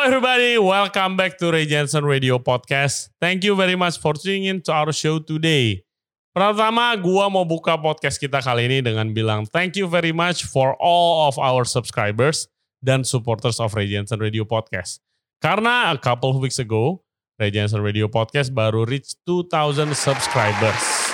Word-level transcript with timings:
everybody, 0.00 0.56
welcome 0.56 1.12
back 1.12 1.36
to 1.36 1.52
Ray 1.52 1.68
Jensen 1.68 2.08
Radio 2.08 2.40
Podcast. 2.40 3.12
Thank 3.20 3.44
you 3.44 3.52
very 3.52 3.76
much 3.76 4.00
for 4.00 4.16
tuning 4.16 4.48
in 4.48 4.64
to 4.64 4.72
our 4.72 4.96
show 4.96 5.20
today. 5.20 5.84
Pertama, 6.32 6.96
gua 6.96 7.28
mau 7.28 7.44
buka 7.44 7.76
podcast 7.76 8.16
kita 8.16 8.40
kali 8.40 8.64
ini 8.64 8.78
dengan 8.80 9.12
bilang 9.12 9.44
thank 9.44 9.76
you 9.76 9.84
very 9.84 10.08
much 10.08 10.48
for 10.48 10.72
all 10.80 11.28
of 11.28 11.36
our 11.36 11.68
subscribers 11.68 12.48
dan 12.80 13.04
supporters 13.04 13.60
of 13.60 13.76
Ray 13.76 13.92
Jensen 13.92 14.24
Radio 14.24 14.48
Podcast. 14.48 15.04
Karena 15.44 15.92
a 15.92 16.00
couple 16.00 16.32
of 16.32 16.40
weeks 16.40 16.56
ago, 16.56 17.04
Ray 17.36 17.52
Jensen 17.52 17.84
Radio 17.84 18.08
Podcast 18.08 18.56
baru 18.56 18.88
reach 18.88 19.20
2000 19.28 19.92
subscribers. 19.92 21.12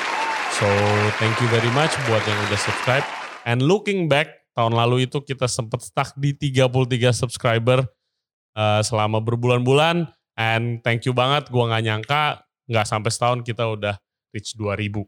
So, 0.63 0.67
thank 1.19 1.35
you 1.43 1.51
very 1.51 1.75
much 1.75 1.91
buat 2.07 2.23
yang 2.23 2.39
udah 2.47 2.61
subscribe. 2.63 3.03
And 3.43 3.67
looking 3.67 4.07
back, 4.07 4.47
tahun 4.55 4.79
lalu 4.79 5.11
itu 5.11 5.19
kita 5.27 5.51
sempat 5.51 5.83
stuck 5.83 6.15
di 6.15 6.39
33 6.39 7.11
subscriber 7.11 7.83
uh, 8.57 8.81
selama 8.81 9.21
berbulan-bulan. 9.21 10.09
And 10.37 10.81
thank 10.81 11.05
you 11.05 11.13
banget, 11.13 11.53
gua 11.53 11.71
nggak 11.71 11.85
nyangka 11.85 12.23
nggak 12.67 12.87
sampai 12.87 13.11
setahun 13.15 13.41
kita 13.47 13.63
udah 13.63 13.95
reach 14.35 14.59
2000. 14.59 15.07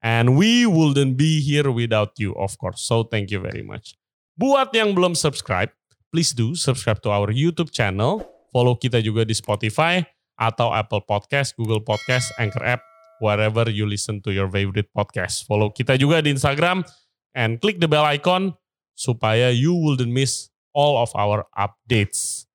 And 0.00 0.40
we 0.40 0.64
wouldn't 0.64 1.20
be 1.20 1.44
here 1.44 1.68
without 1.68 2.16
you, 2.16 2.32
of 2.40 2.56
course. 2.56 2.80
So 2.80 3.04
thank 3.04 3.28
you 3.28 3.40
very 3.42 3.60
much. 3.60 4.00
Buat 4.40 4.72
yang 4.72 4.96
belum 4.96 5.12
subscribe, 5.12 5.68
please 6.08 6.32
do 6.32 6.56
subscribe 6.56 7.04
to 7.04 7.12
our 7.12 7.28
YouTube 7.28 7.68
channel. 7.68 8.24
Follow 8.48 8.80
kita 8.80 9.04
juga 9.04 9.28
di 9.28 9.36
Spotify 9.36 10.00
atau 10.40 10.72
Apple 10.72 11.04
Podcast, 11.04 11.52
Google 11.60 11.84
Podcast, 11.84 12.32
Anchor 12.40 12.64
App, 12.64 12.80
wherever 13.20 13.68
you 13.68 13.84
listen 13.84 14.24
to 14.24 14.32
your 14.32 14.48
favorite 14.48 14.88
podcast. 14.96 15.44
Follow 15.44 15.68
kita 15.68 16.00
juga 16.00 16.24
di 16.24 16.32
Instagram 16.32 16.80
and 17.36 17.60
click 17.60 17.76
the 17.76 17.86
bell 17.86 18.08
icon 18.08 18.56
supaya 18.96 19.52
you 19.52 19.76
wouldn't 19.76 20.10
miss 20.10 20.48
all 20.72 20.96
of 20.96 21.12
our 21.12 21.44
updates. 21.52 22.48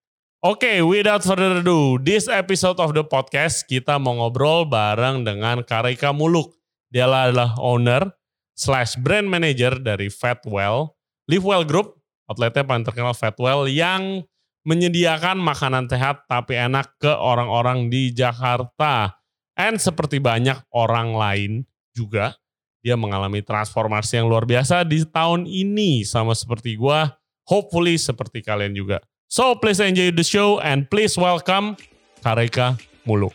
Oke, 0.45 0.77
okay, 0.77 0.85
without 0.85 1.25
further 1.25 1.57
ado, 1.57 1.97
this 1.97 2.29
episode 2.29 2.77
of 2.77 2.93
the 2.93 3.01
podcast 3.01 3.65
kita 3.65 3.97
mau 3.97 4.13
ngobrol 4.13 4.69
bareng 4.69 5.25
dengan 5.25 5.65
Karika 5.65 6.13
Muluk. 6.13 6.53
Dia 6.93 7.09
adalah 7.09 7.57
owner 7.57 8.13
slash 8.53 8.93
brand 9.01 9.25
manager 9.25 9.73
dari 9.81 10.05
Fatwell, 10.05 10.93
Livewell 11.25 11.65
Group, 11.65 11.97
outletnya 12.29 12.61
paling 12.61 12.85
terkenal 12.85 13.17
Fatwell 13.17 13.65
yang 13.65 14.21
menyediakan 14.69 15.41
makanan 15.41 15.89
sehat 15.89 16.29
tapi 16.29 16.61
enak 16.61 16.93
ke 17.01 17.09
orang-orang 17.09 17.89
di 17.89 18.13
Jakarta. 18.13 19.17
And 19.57 19.81
seperti 19.81 20.21
banyak 20.21 20.61
orang 20.69 21.17
lain 21.17 21.51
juga, 21.97 22.37
dia 22.85 22.93
mengalami 22.93 23.41
transformasi 23.41 24.21
yang 24.21 24.29
luar 24.29 24.45
biasa 24.45 24.85
di 24.85 25.09
tahun 25.09 25.49
ini 25.49 26.05
sama 26.05 26.37
seperti 26.37 26.77
gua, 26.77 27.17
hopefully 27.49 27.97
seperti 27.97 28.45
kalian 28.45 28.77
juga. 28.77 29.01
So 29.27 29.55
please 29.55 29.79
enjoy 29.79 30.11
the 30.11 30.23
show 30.23 30.59
and 30.59 30.89
please 30.89 31.17
welcome 31.17 31.75
Kareka 32.23 32.79
Muluk. 33.07 33.33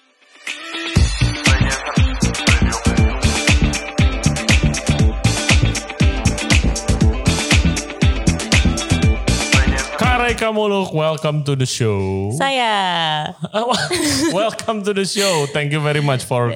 Kareka 10.31 10.55
Muluk, 10.55 10.95
welcome 10.95 11.43
to 11.43 11.59
the 11.59 11.67
show. 11.67 12.31
Saya. 12.39 13.35
welcome 14.31 14.87
to 14.87 14.95
the 14.95 15.03
show. 15.03 15.51
Thank 15.51 15.75
you 15.75 15.83
very 15.83 15.99
much 15.99 16.23
for 16.23 16.55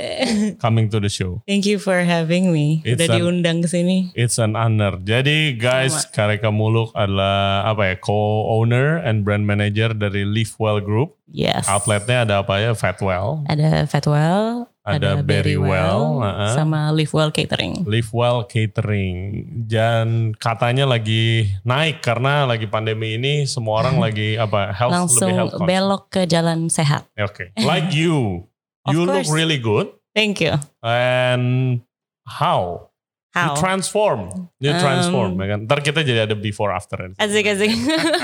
coming 0.63 0.87
to 0.95 1.03
the 1.03 1.11
show. 1.11 1.43
Thank 1.43 1.67
you 1.67 1.83
for 1.83 1.99
having 2.07 2.55
me. 2.55 2.87
It's 2.87 3.03
Udah 3.03 3.11
an- 3.11 3.19
diundang 3.19 3.59
ke 3.67 3.69
sini. 3.75 4.15
It's 4.15 4.39
an 4.39 4.55
honor. 4.55 4.95
Jadi 5.03 5.59
guys, 5.59 6.07
Kareka 6.07 6.55
Muluk 6.55 6.95
adalah 6.95 7.67
apa 7.67 7.91
ya 7.91 7.95
co-owner 7.99 9.03
and 9.03 9.27
brand 9.27 9.43
manager 9.43 9.91
dari 9.91 10.23
Livewell 10.23 10.79
Group. 10.79 11.19
Yes. 11.27 11.67
Outletnya 11.67 12.31
ada 12.31 12.47
apa 12.47 12.63
ya? 12.63 12.79
Fatwell, 12.79 13.43
Ada 13.51 13.91
Fatwell, 13.91 14.71
Ada 14.85 15.25
Berrywell, 15.25 16.21
uh-uh. 16.21 16.53
sama 16.53 16.93
Livewell 16.93 17.33
Catering. 17.33 17.89
Livewell 17.89 18.45
Catering. 18.45 19.49
Dan 19.65 20.37
katanya 20.37 20.85
lagi 20.85 21.49
naik 21.65 22.05
karena 22.05 22.45
lagi 22.45 22.69
pandemi 22.69 23.17
ini 23.17 23.49
semua 23.49 23.81
orang 23.81 23.97
lagi 24.05 24.37
apa 24.37 24.77
health 24.77 24.93
Langsung 24.93 25.33
lebih 25.33 25.37
health 25.41 25.55
belok 25.65 26.03
ke 26.13 26.23
jalan 26.29 26.69
sehat. 26.69 27.09
Oke, 27.17 27.57
like 27.57 27.91
you, 27.97 28.45
you 28.93 29.09
look 29.09 29.25
course. 29.25 29.33
really 29.33 29.57
good. 29.57 29.89
Thank 30.13 30.45
you. 30.45 30.53
And 30.85 31.81
how? 32.29 32.93
You 33.35 33.51
How? 33.51 33.59
transform, 33.59 34.31
you 34.63 34.71
Um, 34.71 34.79
transform. 34.79 35.35
ya 35.43 35.47
kan? 35.51 35.67
Ntar 35.67 35.83
kita 35.83 36.07
jadi 36.07 36.23
ada 36.23 36.39
before 36.39 36.71
after. 36.71 37.11
Asik 37.19 37.51
asik. 37.51 37.67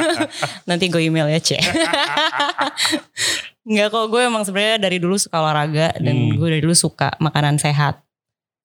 Nanti 0.71 0.87
gue 0.87 1.03
email 1.03 1.27
ya 1.27 1.43
cek. 1.43 1.59
Enggak 3.63 3.89
kok 3.91 4.09
gue 4.09 4.21
emang 4.23 4.43
sebenarnya 4.43 4.79
dari 4.81 4.97
dulu 4.97 5.15
suka 5.15 5.37
olahraga 5.37 5.93
dan 5.97 6.15
Hmm. 6.17 6.35
gue 6.35 6.49
dari 6.49 6.61
dulu 6.61 6.73
suka 6.73 7.13
makanan 7.17 7.57
sehat. 7.57 8.01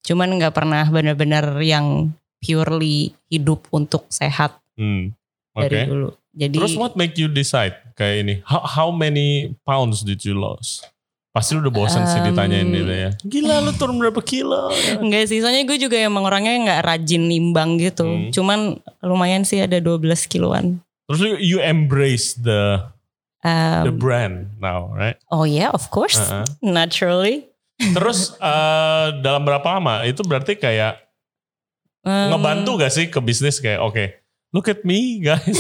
Cuman 0.02 0.32
nggak 0.34 0.52
pernah 0.52 0.86
benar-benar 0.86 1.58
yang 1.60 2.14
purely 2.40 3.12
hidup 3.26 3.66
untuk 3.70 4.06
sehat 4.08 4.56
Hmm. 4.76 5.12
Oke. 5.52 5.68
dari 5.68 5.86
dulu. 5.86 6.10
Jadi 6.32 6.56
Terus 6.56 6.76
what 6.76 6.94
make 6.94 7.16
you 7.16 7.28
decide 7.28 7.76
kayak 7.94 8.16
ini? 8.22 8.36
How, 8.44 8.60
how 8.62 8.88
many 8.90 9.56
pounds 9.62 10.00
did 10.00 10.20
you 10.22 10.36
lose? 10.36 10.84
Pasti 11.32 11.52
lu 11.52 11.60
udah 11.60 11.72
bosan 11.74 12.04
sih 12.06 12.20
Um, 12.22 12.28
ditanyain 12.30 12.64
gitu 12.66 12.94
ya. 12.94 13.10
Gila 13.22 13.56
lu 13.60 13.72
turun 13.74 14.00
berapa 14.00 14.20
kilo? 14.20 14.68
ya? 14.70 14.96
Enggak 14.98 15.28
sih, 15.28 15.40
soalnya 15.40 15.64
gue 15.64 15.76
juga 15.78 15.96
emang 15.96 16.24
orangnya 16.24 16.56
nggak 16.62 16.82
rajin 16.86 17.24
nimbang 17.26 17.76
gitu. 17.76 18.04
Hmm. 18.04 18.32
Cuman 18.32 18.60
lumayan 19.00 19.44
sih 19.44 19.60
ada 19.60 19.80
12 19.80 20.00
kiloan. 20.26 20.80
Terus 21.08 21.20
lu 21.20 21.30
you 21.38 21.60
embrace 21.60 22.36
the 22.36 22.84
the 23.46 23.94
Um, 23.94 24.02
brand 24.02 24.36
now, 24.58 24.90
right? 24.92 25.22
oh 25.30 25.46
yeah, 25.46 25.70
of 25.70 25.86
course, 25.88 26.18
Uh-uh. 26.18 26.50
naturally. 26.60 27.46
Terus 27.78 28.34
eh, 28.36 29.08
dalam 29.22 29.46
berapa 29.46 29.78
lama? 29.78 30.02
Itu 30.04 30.26
berarti 30.26 30.58
kayak 30.58 31.06
Um, 32.06 32.38
ngebantu 32.38 32.78
gak 32.78 32.94
sih 32.94 33.10
ke 33.10 33.18
bisnis 33.18 33.58
kayak 33.58 33.82
oke, 33.82 34.06
look 34.54 34.70
at 34.70 34.86
me 34.86 35.18
guys. 35.18 35.58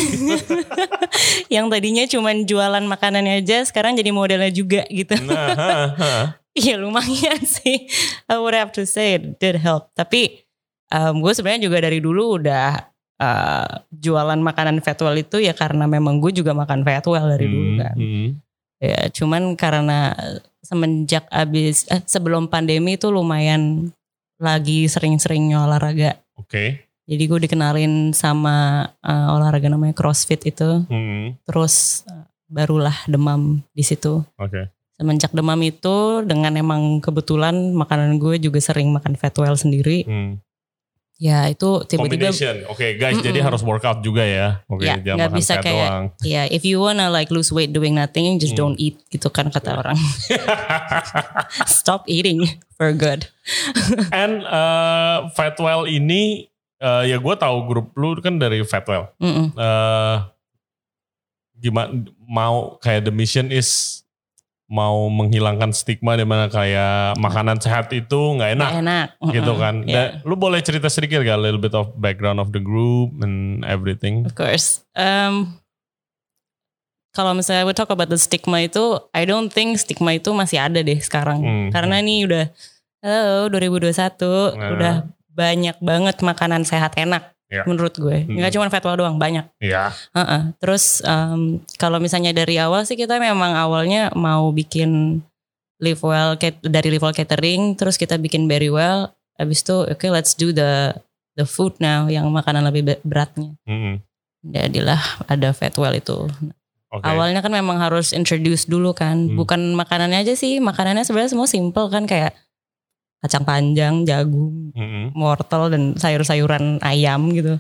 yang 1.53 1.73
tadinya 1.73 2.05
cuman 2.05 2.45
jualan 2.45 2.85
makanannya 2.85 3.41
aja, 3.41 3.65
sekarang 3.65 3.97
jadi 3.97 4.13
modelnya 4.13 4.53
juga 4.53 4.85
gitu. 4.87 5.17
nah, 5.25 5.57
ha, 5.57 5.69
ha. 5.97 6.13
Iya 6.53 6.77
lumayan 6.79 7.41
sih. 7.43 7.89
I 8.31 8.39
would 8.39 8.53
have 8.53 8.71
to 8.77 8.87
say 8.87 9.19
it 9.19 9.41
did 9.41 9.59
help. 9.59 9.91
Tapi 9.91 10.45
um, 10.87 11.19
gue 11.19 11.35
sebenarnya 11.35 11.67
juga 11.67 11.83
dari 11.83 11.99
dulu 11.99 12.39
udah 12.39 12.79
uh, 13.17 13.67
jualan 13.91 14.37
makanan 14.37 14.79
Fatwell 14.79 15.17
itu 15.17 15.37
ya 15.37 15.51
karena 15.51 15.85
memang 15.85 16.17
gue 16.17 16.31
juga 16.31 16.51
makan 16.51 16.81
Fatwell 16.81 17.27
dari 17.27 17.45
dulu 17.45 17.69
Hmm, 17.71 17.79
kan. 17.79 17.95
hmm. 17.95 18.27
Ya, 18.75 19.07
cuman 19.07 19.55
karena 19.55 20.11
semenjak 20.59 21.25
abis 21.31 21.87
eh, 21.87 22.03
sebelum 22.03 22.45
pandemi 22.45 22.99
itu 22.99 23.07
lumayan 23.07 23.89
lagi 24.35 24.85
sering-seringnya 24.85 25.63
olahraga. 25.63 26.19
Oke. 26.35 26.83
Jadi 27.05 27.23
gue 27.23 27.39
dikenalin 27.39 28.11
sama 28.11 28.83
eh, 28.99 29.27
olahraga 29.31 29.69
namanya 29.69 29.95
CrossFit 29.95 30.43
itu, 30.43 30.83
Hmm, 30.85 31.39
terus 31.43 32.03
eh, 32.05 32.25
barulah 32.45 32.95
demam 33.05 33.63
di 33.71 33.81
situ. 33.81 34.21
Oke. 34.35 34.69
Semenjak 34.95 35.31
demam 35.31 35.59
itu 35.59 36.23
dengan 36.23 36.55
emang 36.55 36.99
kebetulan 36.99 37.51
makanan 37.71 38.15
gue 38.15 38.39
juga 38.39 38.59
sering 38.59 38.91
makan 38.91 39.15
Fatwell 39.15 39.55
sendiri. 39.55 40.03
Hmm. 40.03 40.39
Ya 41.15 41.47
itu 41.47 41.79
tiba-tiba 41.87 42.27
Combination. 42.27 42.67
Oke 42.67 42.99
guys, 42.99 43.15
Mm-mm. 43.15 43.23
jadi 43.23 43.39
harus 43.39 43.63
workout 43.63 44.03
juga 44.03 44.19
ya. 44.19 44.59
Oke, 44.67 44.83
Ya, 44.83 44.99
jangan 44.99 45.15
nggak 45.15 45.31
makan 45.31 45.39
bisa 45.39 45.53
kayak- 45.57 45.87
doang. 45.87 46.05
ya 46.21 46.43
if 46.45 46.61
you 46.61 46.77
wanna 46.77 47.07
like 47.07 47.31
lose 47.31 47.49
weight 47.49 47.71
doing 47.71 47.95
nothing 47.95 48.35
just 48.35 48.51
Hmm. 48.51 48.67
don't 48.67 48.77
eat 48.77 48.99
gitu 49.07 49.31
kan 49.31 49.47
kata 49.47 49.79
orang. 49.79 49.95
Stop 51.71 52.03
eating 52.05 52.43
for 52.75 52.91
good. 52.91 53.31
And 54.11 54.43
uh, 54.43 55.31
Fatwell 55.31 55.87
ini 55.87 56.51
uh, 56.77 57.01
ya 57.01 57.15
gue 57.15 57.35
tahu 57.35 57.57
grup 57.63 57.95
lu 57.95 58.19
kan 58.19 58.35
dari 58.35 58.59
Fatwell. 58.61 59.07
Mm-mm. 59.17 59.55
Eh 59.55 60.17
gimana 61.55 61.95
mau 62.21 62.75
kayak 62.77 63.07
the 63.07 63.13
mission 63.15 63.47
is 63.47 64.03
mau 64.65 65.05
menghilangkan 65.13 65.69
stigma 65.69 66.17
di 66.17 66.25
mana 66.25 66.49
kayak 66.49 67.21
makanan 67.21 67.61
sehat 67.61 67.93
itu 67.93 68.17
nggak 68.33 68.57
enak 68.57 68.69
Nggak 68.71 68.81
enak. 68.81 69.07
gitu 69.29 69.53
kan. 69.55 69.75
Yeah. 69.85 70.17
Dan 70.17 70.25
lu 70.25 70.33
boleh 70.33 70.57
cerita 70.59 70.89
sedikit 70.89 71.21
gak 71.21 71.37
a 71.37 71.41
little 71.41 71.61
bit 71.61 71.71
of 71.71 71.93
background 71.95 72.41
of 72.41 72.49
the 72.49 72.57
group 72.57 73.13
and 73.21 73.61
everything. 73.61 74.25
Of 74.25 74.33
course. 74.33 74.81
Um, 74.97 75.61
kalau 77.13 77.31
misalnya 77.31 77.63
we 77.63 77.71
talk 77.71 77.87
about 77.89 78.09
the 78.09 78.17
stigma 78.17 78.65
itu, 78.65 78.97
I 79.13 79.23
don't 79.23 79.47
think 79.47 79.77
stigma 79.77 80.17
itu 80.17 80.33
masih 80.33 80.59
ada 80.59 80.81
deh 80.81 80.97
sekarang. 80.97 81.39
Hmm. 81.39 81.67
Karena 81.69 82.01
ini 82.01 82.25
udah, 82.25 82.49
halo 82.99 83.47
2021, 83.53 84.57
Nah. 84.57 84.71
udah 84.73 84.95
banyak 85.29 85.77
banget 85.79 86.15
makanan 86.19 86.65
sehat 86.65 86.95
enak 86.97 87.34
Ya. 87.45 87.61
menurut 87.69 87.93
gue. 87.93 88.25
Hmm. 88.25 88.41
Nggak 88.41 88.57
cuma 88.57 88.73
fatwa 88.73 88.97
doang, 88.97 89.15
banyak. 89.21 89.45
Ya. 89.61 89.93
Heeh. 90.17 90.57
Terus 90.57 91.05
um, 91.05 91.61
kalau 91.77 92.01
misalnya 92.01 92.33
dari 92.33 92.57
awal 92.57 92.89
sih 92.89 92.97
kita 92.97 93.21
memang 93.21 93.53
awalnya 93.53 94.09
mau 94.17 94.49
bikin 94.49 95.21
live 95.77 96.01
well 96.01 96.33
dari 96.65 96.87
live 96.89 97.05
well 97.05 97.13
catering, 97.13 97.77
terus 97.77 98.01
kita 98.01 98.17
bikin 98.17 98.49
very 98.49 98.73
well. 98.73 99.13
Abis 99.37 99.61
itu, 99.61 99.85
oke 99.85 100.07
let's 100.09 100.33
do 100.33 100.49
the 100.49 100.95
the 101.35 101.45
food 101.45 101.75
now 101.83 102.07
yang 102.07 102.25
makanan 102.31 102.65
lebih 102.65 102.81
be- 102.81 103.03
beratnya. 103.03 103.53
Mm-mm. 103.67 104.01
Jadilah 104.45 105.01
ada 105.27 105.51
Fatwell 105.51 105.99
itu. 105.99 106.25
Oke. 106.95 107.03
Awalnya 107.03 107.43
kan 107.43 107.51
memang 107.51 107.75
harus 107.81 108.15
introduce 108.15 108.65
dulu 108.69 108.95
kan. 108.95 109.27
Hmm. 109.27 109.35
Bukan 109.35 109.75
makanannya 109.75 110.23
aja 110.23 110.33
sih. 110.37 110.63
Makanannya 110.63 111.03
sebenarnya 111.03 111.35
semua 111.35 111.49
simple 111.49 111.91
kan 111.91 112.07
kayak 112.07 112.31
kacang 113.25 113.41
panjang, 113.41 114.05
jagung, 114.05 114.69
Mm-mm. 114.71 115.17
wortel 115.17 115.73
dan 115.73 115.83
sayur-sayuran 115.93 116.77
ayam 116.79 117.33
gitu. 117.33 117.57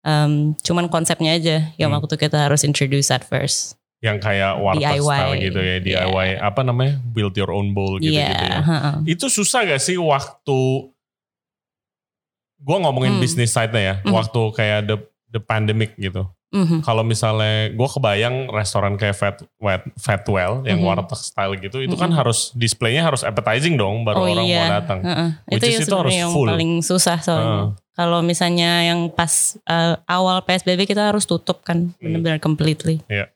Em, 0.00 0.54
cuman 0.56 0.86
konsepnya 0.86 1.34
aja 1.34 1.74
yang 1.76 1.90
Hmm. 1.90 1.98
waktu 1.98 2.14
kita 2.16 2.38
harus 2.40 2.62
introduce 2.62 3.10
at 3.10 3.20
first. 3.20 3.74
Yang 4.00 4.24
kayak 4.24 4.56
warteg 4.56 4.96
DIY. 4.96 5.04
style 5.04 5.36
gitu 5.36 5.60
ya, 5.60 5.76
DIY. 5.78 6.28
Apa 6.40 6.64
namanya? 6.64 6.96
Build 7.04 7.36
your 7.36 7.52
own 7.52 7.76
bowl 7.76 8.00
gitu 8.00 8.16
Iya, 8.16 8.32
gitu 8.32 8.44
ya. 8.48 8.60
heeh. 8.64 8.94
Itu 9.04 9.26
susah 9.28 9.68
gak 9.68 9.76
sih 9.76 10.00
waktu 10.00 10.88
gue 12.60 12.76
ngomongin 12.76 13.16
Hmm. 13.16 13.22
bisnis 13.22 13.50
side-nya 13.50 13.82
ya, 13.82 13.94
Hmm. 14.00 14.12
waktu 14.12 14.40
kayak 14.52 14.80
the 14.86 14.96
the 15.28 15.38
pandemic 15.38 15.94
gitu. 15.96 16.26
Mhm. 16.50 16.82
Kalau 16.82 17.06
misalnya 17.06 17.70
gue 17.70 17.88
kebayang 17.88 18.50
restoran 18.50 18.98
kayak 18.98 19.14
Fat, 19.14 19.36
Wet, 19.56 19.86
Fatwell 19.94 20.66
yang 20.66 20.82
Mhm. 20.82 20.86
warteg 20.88 21.20
style 21.20 21.54
gitu, 21.56 21.78
itu 21.78 21.94
kan 21.94 22.10
Mhm. 22.10 22.18
harus 22.18 22.50
displaynya 22.52 23.06
harus 23.06 23.22
appetizing 23.22 23.74
dong, 23.74 24.02
baru 24.02 24.18
Oh 24.18 24.26
orang 24.26 24.42
iya, 24.44 24.58
mau 24.60 24.74
datang. 24.76 24.98
Which 25.46 25.62
Itu 25.62 25.66
is 25.70 25.86
itu 25.86 25.94
harus 25.94 26.10
yang 26.12 26.34
full. 26.34 26.50
paling 26.50 26.82
susah 26.82 27.22
soalnya. 27.22 27.46
Heeh. 27.46 27.66
Kalau 27.92 28.18
misalnya 28.20 28.82
yang 28.82 29.08
pas 29.08 29.30
eh, 29.62 29.94
awal 30.04 30.42
PSBB 30.42 30.84
kita 30.84 31.08
harus 31.08 31.22
tutup 31.22 31.62
kan, 31.62 31.94
benar-benar 31.96 32.38
completely. 32.38 32.98
Hmm. 33.06 33.14
Iya. 33.14 33.26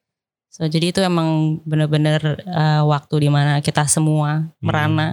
So 0.51 0.67
jadi 0.67 0.91
itu 0.91 0.99
emang 0.99 1.59
benar-benar 1.63 2.19
eh, 2.41 2.83
waktu 2.83 3.15
di 3.21 3.29
mana 3.29 3.59
kita 3.59 3.87
semua 3.87 4.43
Hmm. 4.43 4.59
merana 4.61 5.09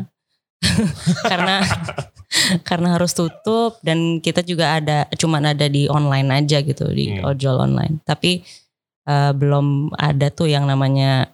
karena 1.28 1.62
karena 2.68 2.96
harus 2.96 3.12
tutup 3.12 3.78
dan 3.82 4.20
kita 4.20 4.40
juga 4.42 4.76
ada 4.76 5.06
cuman 5.12 5.52
ada 5.52 5.68
di 5.68 5.86
online 5.86 6.30
aja 6.38 6.60
gitu 6.60 6.88
di 6.88 7.12
Hmm. 7.14 7.28
ojol 7.28 7.60
online. 7.60 8.00
Tapi 8.02 8.42
eh, 9.04 9.32
belum 9.34 9.92
ada 9.94 10.30
tuh 10.30 10.46
yang 10.46 10.64
namanya 10.64 11.34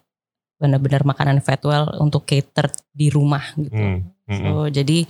benar-benar 0.58 1.06
makanan 1.06 1.38
fatwell 1.40 1.86
untuk 1.98 2.26
cater 2.26 2.68
di 2.90 3.08
rumah 3.08 3.44
gitu. 3.54 3.76
Hmm. 3.76 4.10
Mm-mm. 4.26 4.38
So 4.42 4.50
jadi 4.74 5.06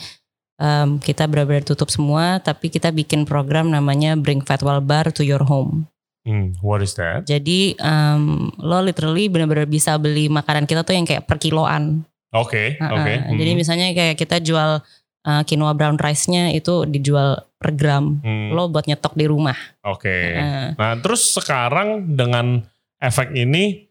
em, 0.57 0.97
kita 0.97 1.23
benar-benar 1.25 1.63
tutup 1.63 1.87
semua, 1.87 2.37
tapi 2.37 2.67
kita 2.67 2.89
bikin 2.89 3.23
program 3.23 3.69
namanya 3.69 4.13
Bring 4.13 4.41
Fatwell 4.41 4.81
Bar 4.81 5.13
to 5.13 5.21
Your 5.21 5.45
Home. 5.45 5.85
Hmm, 6.21 6.57
What 6.59 6.81
is 6.81 6.97
that? 6.97 7.23
Jadi 7.23 7.77
em, 7.77 8.51
lo 8.57 8.81
literally 8.81 9.31
benar-benar 9.31 9.63
bisa 9.63 9.95
beli 9.95 10.27
makanan 10.27 10.65
kita 10.65 10.83
tuh 10.83 10.91
yang 10.91 11.05
kayak 11.05 11.23
per 11.23 11.37
kiloan. 11.37 12.03
Oke, 12.29 12.75
Ha-ha. 12.75 12.91
oke. 12.91 13.13
Jadi 13.33 13.51
Hmm. 13.53 13.57
misalnya 13.57 13.87
kayak 13.91 14.19
kita 14.19 14.43
jual 14.43 14.83
eh, 15.27 15.41
quinoa 15.43 15.75
brown 15.75 15.99
rice-nya 15.99 16.49
itu 16.49 16.87
dijual 16.87 17.43
per 17.59 17.75
gram. 17.75 18.23
Hmm, 18.23 18.55
Lo 18.55 18.71
buat 18.71 18.87
nyetok 18.87 19.13
di 19.13 19.25
rumah. 19.27 19.57
Oke. 19.83 20.39
Eh, 20.39 20.67
Nah, 20.73 20.95
terus 20.97 21.35
sekarang 21.35 22.15
dengan 22.15 22.63
efek 22.97 23.35
ini 23.35 23.83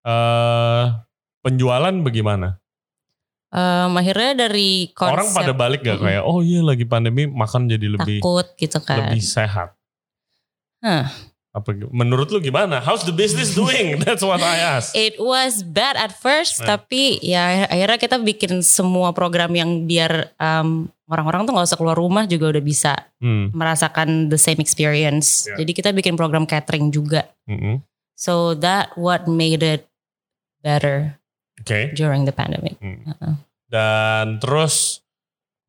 eh 0.00 0.84
penjualan 1.40 1.94
bagaimana? 2.00 2.56
em, 3.50 3.90
akhirnya 3.90 4.46
dari 4.46 4.94
konsep 4.94 5.10
Orang 5.10 5.28
pada 5.34 5.50
balik 5.50 5.82
gak 5.82 5.98
kayak, 5.98 6.22
oh 6.22 6.38
iya 6.38 6.62
lagi 6.62 6.86
pandemi 6.86 7.26
makan 7.26 7.66
jadi 7.66 7.90
lebih 7.90 8.22
takut 8.22 8.46
gitu 8.54 8.78
kan. 8.78 9.10
lebih 9.10 9.18
sehat. 9.18 9.74
Hah. 10.80 11.10
Apa 11.50 11.74
menurut 11.90 12.30
lu 12.30 12.38
gimana? 12.38 12.78
How's 12.78 13.02
the 13.02 13.10
business 13.10 13.58
doing? 13.58 13.98
That's 14.06 14.22
what 14.22 14.38
I 14.38 14.78
ask. 14.78 14.94
It 14.94 15.18
was 15.18 15.66
bad 15.66 15.98
at 15.98 16.14
first, 16.14 16.62
Nah. 16.62 16.78
tapi 16.78 17.18
ya 17.18 17.66
akhirnya 17.66 17.98
kita 17.98 18.16
bikin 18.16 18.62
semua 18.62 19.10
program 19.10 19.50
yang 19.50 19.82
biar 19.82 20.30
um, 20.38 20.86
orang-orang 21.10 21.42
tuh 21.42 21.52
nggak 21.52 21.66
usah 21.66 21.74
keluar 21.74 21.98
rumah 21.98 22.22
juga 22.24 22.54
udah 22.54 22.62
bisa 22.62 22.92
Hmm. 23.18 23.50
merasakan 23.50 24.30
the 24.30 24.38
same 24.38 24.62
experience. 24.62 25.44
Ya. 25.44 25.58
Jadi 25.60 25.72
kita 25.74 25.90
bikin 25.90 26.14
program 26.14 26.46
catering 26.46 26.88
juga. 26.88 27.26
mm-mm. 27.44 27.82
So 28.14 28.54
that 28.56 28.94
what 28.94 29.26
made 29.26 29.60
it 29.60 29.90
better 30.60 31.18
Oke. 31.58 31.92
during 31.92 32.24
the 32.24 32.32
pandemic. 32.32 32.78
Hmm. 32.78 33.04
Uh-uh. 33.10 33.34
Dan 33.66 34.38
terus 34.38 35.02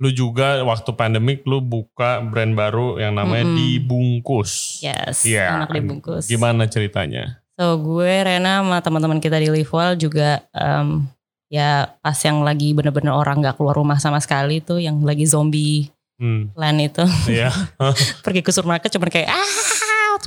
lu 0.02 0.10
juga 0.10 0.66
waktu 0.66 0.90
pandemik 0.92 1.46
lu 1.46 1.62
buka 1.62 2.26
brand 2.26 2.52
baru 2.52 2.98
yang 2.98 3.14
namanya 3.14 3.46
Mm-mm. 3.46 3.54
Dibungkus. 3.56 4.82
Yes, 4.82 5.22
Iya. 5.22 5.62
anak 5.62 5.78
dibungkus. 5.78 6.26
Gimana 6.26 6.66
ceritanya? 6.66 7.38
So 7.54 7.78
gue 7.78 8.10
Rena 8.26 8.66
sama 8.66 8.82
teman-teman 8.82 9.22
kita 9.22 9.38
di 9.38 9.46
Livewell 9.48 9.94
juga 9.94 10.42
um, 10.52 11.06
ya 11.48 11.86
pas 12.02 12.18
yang 12.18 12.42
lagi 12.42 12.74
bener-bener 12.74 13.14
orang 13.14 13.46
nggak 13.46 13.62
keluar 13.62 13.78
rumah 13.78 14.02
sama 14.02 14.18
sekali 14.18 14.58
tuh 14.58 14.82
yang 14.82 14.98
lagi 15.06 15.30
zombie 15.30 15.94
Hmm. 16.18 16.54
land 16.54 16.78
itu 16.82 17.02
Iya. 17.30 17.50
pergi 18.26 18.42
ke 18.42 18.50
supermarket 18.50 18.90
cuma 18.90 19.06
kayak 19.06 19.30
ah 19.30 19.50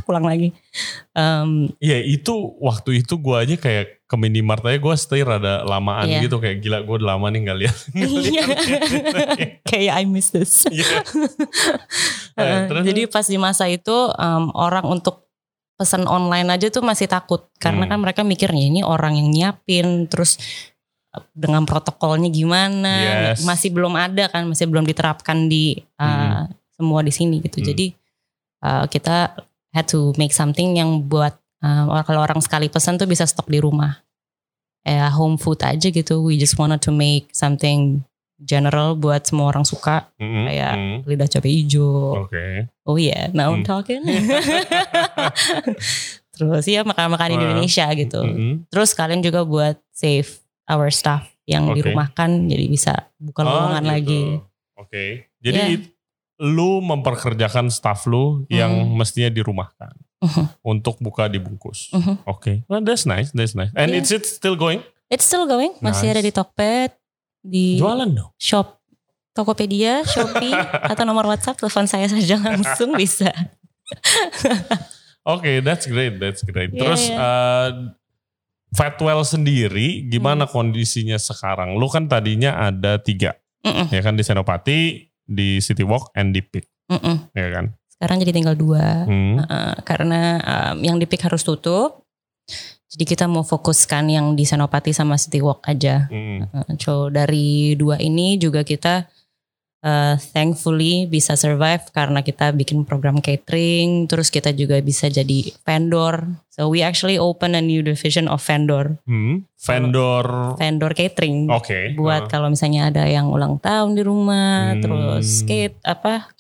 pulang 0.03 0.27
lagi. 0.27 0.51
Um, 1.15 1.71
Iya 1.79 2.03
itu 2.03 2.35
waktu 2.59 3.03
itu 3.03 3.15
gua 3.15 3.47
aja 3.47 3.55
kayak 3.55 4.04
ke 4.15 4.19
minimart 4.21 4.63
aja 4.63 4.79
gue 4.79 4.95
stay 4.95 5.21
rada 5.21 5.67
lamaan 5.67 6.07
Iya. 6.07 6.23
gitu 6.23 6.39
kayak 6.39 6.63
gila 6.63 6.79
gue 6.81 6.95
udah 7.03 7.09
lama 7.13 7.27
nih 7.29 7.41
nggak 7.43 7.59
lihat. 7.59 7.77
Iya. 7.91 8.43
gitu. 8.47 9.17
kayak 9.69 9.93
I 9.99 10.05
miss 10.07 10.31
this. 10.31 10.63
Iya. 10.71 11.03
Eh, 12.35 12.43
Heeh, 12.43 12.61
terus? 12.67 12.83
Jadi 12.83 13.03
pas 13.07 13.23
di 13.23 13.39
masa 13.39 13.71
itu 13.71 13.95
um, 13.95 14.51
orang 14.55 14.83
untuk 14.85 15.23
pesan 15.75 16.03
online 16.05 16.51
aja 16.51 16.67
tuh 16.67 16.83
masih 16.83 17.07
takut 17.07 17.47
karena 17.59 17.87
Hmm. 17.87 17.91
kan 17.95 17.99
mereka 18.03 18.21
mikirnya 18.23 18.71
ini 18.71 18.81
orang 18.83 19.15
yang 19.15 19.31
nyiapin 19.31 20.07
terus 20.07 20.39
uh, 21.11 21.23
dengan 21.31 21.63
protokolnya 21.63 22.31
gimana 22.31 22.95
Yes. 23.35 23.47
masih 23.47 23.71
belum 23.71 23.95
ada 23.95 24.27
kan 24.27 24.47
masih 24.47 24.67
belum 24.67 24.83
diterapkan 24.83 25.47
di 25.47 25.79
uh, 25.99 26.47
semua 26.75 27.03
di 27.03 27.11
sini 27.11 27.39
gitu. 27.39 27.63
Hmm. 27.63 27.67
Jadi 27.71 27.87
uh, 28.63 28.87
kita 28.91 29.39
had 29.71 29.87
to 29.87 30.11
make 30.15 30.35
something 30.35 30.75
yang 30.75 31.07
buat 31.07 31.35
uh, 31.63 32.03
kalau 32.03 32.19
orang 32.19 32.43
sekali 32.43 32.67
pesan 32.67 32.99
tuh 32.99 33.07
bisa 33.07 33.27
stok 33.27 33.47
di 33.47 33.59
rumah. 33.59 33.95
Ya 34.85 35.09
home 35.09 35.41
food 35.41 35.61
aja 35.61 35.89
gitu. 35.89 36.21
We 36.21 36.37
just 36.37 36.55
wanted 36.55 36.85
to 36.85 36.93
make 36.93 37.33
something 37.33 38.05
general 38.37 38.93
buat 38.95 39.25
semua 39.25 39.49
orang 39.49 39.65
suka 39.65 40.13
Mm-mm, 40.21 40.45
kayak 40.45 40.75
mm. 40.75 40.97
lidah 41.09 41.29
cabai 41.29 41.53
hijau. 41.57 42.29
Oke. 42.29 42.69
Oh 42.85 42.95
iya, 42.95 43.33
now 43.33 43.49
I'm 43.49 43.65
Hmm. 43.65 43.67
talking. 43.67 44.05
Terus 46.35 46.67
ya 46.67 46.83
makan-makan 46.83 47.31
Wah. 47.31 47.37
Indonesia 47.39 47.87
gitu. 47.95 48.21
Mm-mm. 48.21 48.53
Terus 48.69 48.91
kalian 48.93 49.23
juga 49.23 49.47
buat 49.47 49.79
save 49.89 50.29
our 50.67 50.91
staff 50.91 51.31
yang 51.47 51.71
Oke. 51.71 51.81
dirumahkan 51.81 52.29
jadi 52.45 52.67
bisa 52.67 52.93
buka 53.17 53.41
Oh, 53.41 53.49
lowongan 53.49 53.85
gitu. 53.85 53.93
lagi. 53.95 54.23
Oke. 54.77 55.05
Jadi 55.39 55.59
Iya. 55.59 55.75
it- 55.79 55.91
lu 56.35 56.83
memperkerjakan 56.83 57.71
staff 57.71 58.11
lu 58.11 58.43
yang 58.51 58.91
Hmm. 58.91 58.99
mestinya 58.99 59.31
dirumahkan 59.31 59.95
Mhm. 60.25 60.45
untuk 60.65 60.97
buka 60.99 61.29
dibungkus. 61.29 61.93
Mhm. 61.93 62.25
Oke. 62.25 62.65
Well, 62.65 62.81
that's 62.81 63.05
nice. 63.05 63.29
That's 63.31 63.53
nice. 63.53 63.71
And 63.77 63.93
Iya. 63.93 64.01
it's 64.01 64.11
it 64.11 64.25
still 64.25 64.57
going? 64.57 64.81
It's 65.07 65.23
still 65.23 65.45
going, 65.45 65.77
masih 65.79 66.09
Nice. 66.09 66.15
ada 66.17 66.23
di 66.25 66.33
Tokped, 66.33 66.93
di 67.39 67.77
Jualan 67.77 68.09
dong. 68.09 68.33
shop 68.35 68.81
Tokopedia, 69.31 70.01
Shopee, 70.03 70.55
atau 70.91 71.03
nomor 71.03 71.27
WhatsApp 71.27 71.59
telepon 71.59 71.85
saya 71.85 72.07
saja 72.07 72.39
langsung 72.39 72.95
bisa. 73.01 73.29
Oke, 75.25 75.65
that's 75.65 75.89
great. 75.89 76.21
That's 76.21 76.45
great. 76.45 76.71
Iya, 76.71 76.81
Terus 76.81 77.03
iya. 77.09 77.17
eh, 77.17 77.71
Fatwell 78.75 79.23
sendiri 79.25 80.03
Hmm. 80.03 80.09
gimana 80.09 80.45
kondisinya 80.47 81.17
sekarang? 81.17 81.75
Lu 81.75 81.87
kan 81.89 82.07
tadinya 82.07 82.59
ada 82.61 82.99
tiga, 82.99 83.35
Mm-mm, 83.63 83.89
ya 83.89 84.01
kan 84.03 84.15
di 84.15 84.23
Senopati, 84.23 84.79
di 85.25 85.59
City 85.59 85.83
Walk, 85.83 86.13
and 86.15 86.31
di 86.31 86.43
mm-mm. 86.43 87.17
ya 87.33 87.49
kan? 87.55 87.73
Sekarang 88.05 88.21
jadi 88.21 88.37
tinggal 88.37 88.53
dua. 88.53 89.09
Hmm. 89.09 89.41
Uh, 89.49 89.81
karena 89.81 90.37
um, 90.45 90.85
yang 90.85 91.01
di 91.01 91.09
PIK 91.09 91.33
harus 91.33 91.41
tutup. 91.41 92.05
Jadi 92.93 93.09
kita 93.09 93.25
mau 93.25 93.41
fokuskan 93.41 94.13
yang 94.13 94.37
di 94.37 94.45
Senopati 94.45 94.93
sama 94.93 95.17
City 95.17 95.41
Walk 95.41 95.65
aja. 95.65 96.05
Hmm. 96.13 96.45
Uh, 96.53 96.77
so 96.77 97.09
dari 97.09 97.73
dua 97.81 97.97
ini 97.97 98.37
juga 98.37 98.61
kita 98.61 99.09
uh, 99.81 100.21
thankfully 100.37 101.09
bisa 101.09 101.33
survive 101.33 101.81
karena 101.97 102.21
kita 102.21 102.53
bikin 102.53 102.85
program 102.85 103.25
catering, 103.25 104.05
terus 104.05 104.29
kita 104.29 104.53
juga 104.53 104.77
bisa 104.85 105.09
jadi 105.09 105.49
vendor. 105.65 106.29
So 106.53 106.69
we 106.69 106.85
actually 106.85 107.17
open 107.17 107.57
a 107.57 107.65
new 107.65 107.81
division 107.81 108.29
of 108.29 108.45
vendor, 108.45 109.01
Hmm. 109.09 109.49
Vendor. 109.65 110.55
vendor 110.61 110.93
catering. 110.93 111.49
Oke. 111.51 111.97
Buat 111.97 112.29
Uh, 112.29 112.31
kalau 112.31 112.53
misalnya 112.53 112.93
ada 112.93 113.09
yang 113.09 113.33
ulang 113.33 113.57
tahun 113.59 113.97
di 113.97 114.05
rumah, 114.05 114.77
Hmm. 114.77 114.81
terus 114.85 115.41
skate 115.41 115.81
apa 115.83 116.31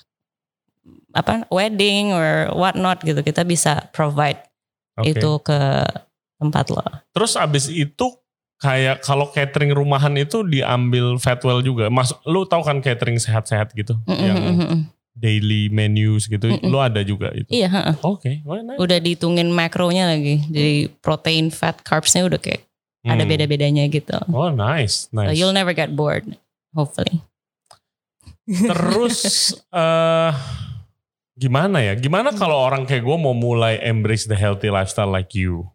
apa 1.14 1.46
wedding 1.48 2.10
or 2.10 2.50
what 2.52 2.74
not 2.74 2.98
gitu, 3.00 3.22
kita 3.22 3.46
bisa 3.46 3.86
provide 3.94 4.42
oke. 4.98 5.06
itu 5.08 5.30
ke 5.40 5.58
tempat 6.36 6.66
lo. 6.68 6.82
Terus 7.14 7.38
abis 7.38 7.70
itu 7.70 8.06
kayak 8.58 9.00
kalau 9.00 9.30
catering 9.30 9.70
rumahan 9.70 10.14
itu 10.18 10.42
diambil 10.42 11.14
Fatwell 11.16 11.62
juga. 11.62 11.86
Mas, 11.88 12.10
lu 12.26 12.42
tahu 12.44 12.62
kan 12.62 12.82
catering 12.82 13.16
sehat-sehat 13.16 13.70
gitu, 13.72 13.94
Mm-mm, 14.04 14.24
yang 14.24 14.38
mm-mm. 14.40 14.80
daily 15.14 15.70
menus 15.70 16.26
gitu, 16.26 16.50
Mm-mm. 16.50 16.66
lu 16.66 16.78
ada 16.82 17.00
juga 17.00 17.30
itu. 17.30 17.46
Iya, 17.50 17.68
heeh. 17.70 17.94
Oke, 18.02 18.42
well, 18.42 18.60
nice. 18.60 18.78
udah 18.80 18.98
dihitungin 18.98 19.48
makronya 19.54 20.10
lagi. 20.10 20.42
Jadi 20.50 20.74
protein, 20.98 21.54
fat, 21.54 21.78
carbsnya 21.86 22.26
udah 22.26 22.40
kayak 22.42 22.66
ada 23.04 23.20
Hmm. 23.20 23.30
beda-bedanya 23.30 23.84
gitu. 23.92 24.16
Oh 24.32 24.48
nice, 24.48 25.12
So 25.12 25.20
nice. 25.20 25.36
you'll 25.36 25.52
never 25.52 25.76
get 25.76 25.92
bored, 25.92 26.24
hopefully. 26.72 27.20
Terus 28.48 29.52
eh 29.76 30.32
gimana 31.34 31.78
ya? 31.80 31.94
Gimana 31.94 32.30
Hmm. 32.30 32.38
kalau 32.38 32.56
orang 32.56 32.82
kayak 32.82 33.02
gue 33.02 33.16
mau 33.16 33.32
mulai 33.32 33.78
embrace 33.80 34.24
the 34.24 34.34
healthy 34.34 34.68
lifestyle 34.68 35.08
like 35.08 35.34
you? 35.34 35.66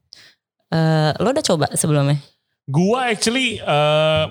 Eh, 0.70 1.12
lo 1.18 1.30
udah 1.30 1.44
coba 1.44 1.68
sebelumnya? 1.74 2.22
Gua 2.63 3.10
actually 3.10 3.58
eh, 3.58 4.25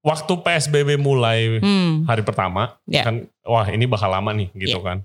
waktu 0.00 0.32
PSBB 0.36 0.96
mulai 0.96 1.58
Hmm. 1.58 2.04
hari 2.04 2.20
pertama 2.20 2.76
Ya. 2.84 3.02
kan 3.02 3.24
wah 3.42 3.66
ini 3.66 3.84
bakal 3.84 4.08
lama 4.08 4.30
nih 4.30 4.48
gitu 4.54 4.80
kan. 4.80 5.02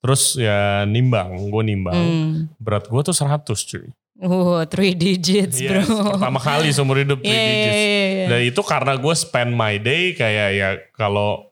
Terus 0.00 0.32
ya 0.34 0.84
nimbang, 0.84 1.50
gue 1.50 1.62
nimbang. 1.62 1.92
Hmm. 1.92 2.32
Berat 2.56 2.86
gue 2.86 3.00
tuh 3.02 3.12
100 3.12 3.64
cuy. 3.64 3.88
Uh, 4.16 4.68
three 4.68 4.92
digits 4.92 5.56
Yes, 5.56 5.88
bro. 5.88 6.12
pertama 6.12 6.36
kali 6.38 6.68
seumur 6.70 6.96
hidup 6.96 7.20
3 7.20 7.24
Iya, 7.26 7.36
iya, 7.36 7.48
digits. 7.48 7.72
iya, 7.74 8.04
iya. 8.06 8.26
Dan 8.28 8.40
itu 8.44 8.60
karena 8.60 8.92
gue 8.94 9.14
spend 9.14 9.50
my 9.50 9.76
day 9.76 10.12
kayak 10.12 10.48
ya 10.52 10.68
kalau 10.92 11.48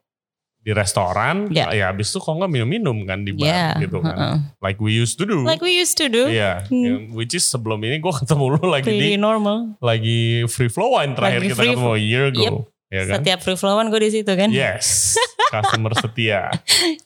di 0.68 0.76
restoran, 0.76 1.48
Ya. 1.48 1.72
ya 1.72 1.88
habis 1.88 2.12
itu 2.12 2.20
kalau 2.20 2.44
nggak 2.44 2.52
minum-minum 2.52 3.08
kan 3.08 3.24
di 3.24 3.32
bar 3.32 3.48
Yeah, 3.48 3.72
gitu 3.80 4.04
kan. 4.04 4.12
uh-uh. 4.12 4.36
Like 4.60 4.76
we 4.76 4.92
used 4.92 5.16
to 5.16 5.24
do. 5.24 5.40
Like 5.40 5.64
we 5.64 5.72
used 5.72 5.96
to 5.96 6.12
do. 6.12 6.28
Iya, 6.28 6.68
Hmm. 6.68 6.84
yang- 6.84 7.06
which 7.16 7.32
is 7.32 7.40
sebelum 7.42 7.80
ini 7.80 7.96
gue 7.96 8.12
ketemu 8.20 8.44
lu 8.52 8.68
lagi 8.68 8.84
Pretty 8.84 9.00
di 9.06 9.16
normal. 9.16 9.80
lagi 9.80 10.44
free 10.44 10.68
flow 10.68 10.92
wine 10.94 11.16
terakhir 11.16 11.40
kita 11.42 11.56
free 11.56 11.72
ketemu 11.72 11.88
a 11.88 11.96
year 11.96 12.24
ago, 12.28 12.44
Yep. 12.44 12.54
ya 12.86 13.02
kan? 13.02 13.16
Setiap 13.16 13.38
free 13.40 13.56
flowan 13.56 13.88
gue 13.88 14.00
di 14.02 14.10
situ 14.12 14.28
kan. 14.28 14.52
Yes, 14.52 15.16
customer 15.56 15.96
setia. 15.96 16.52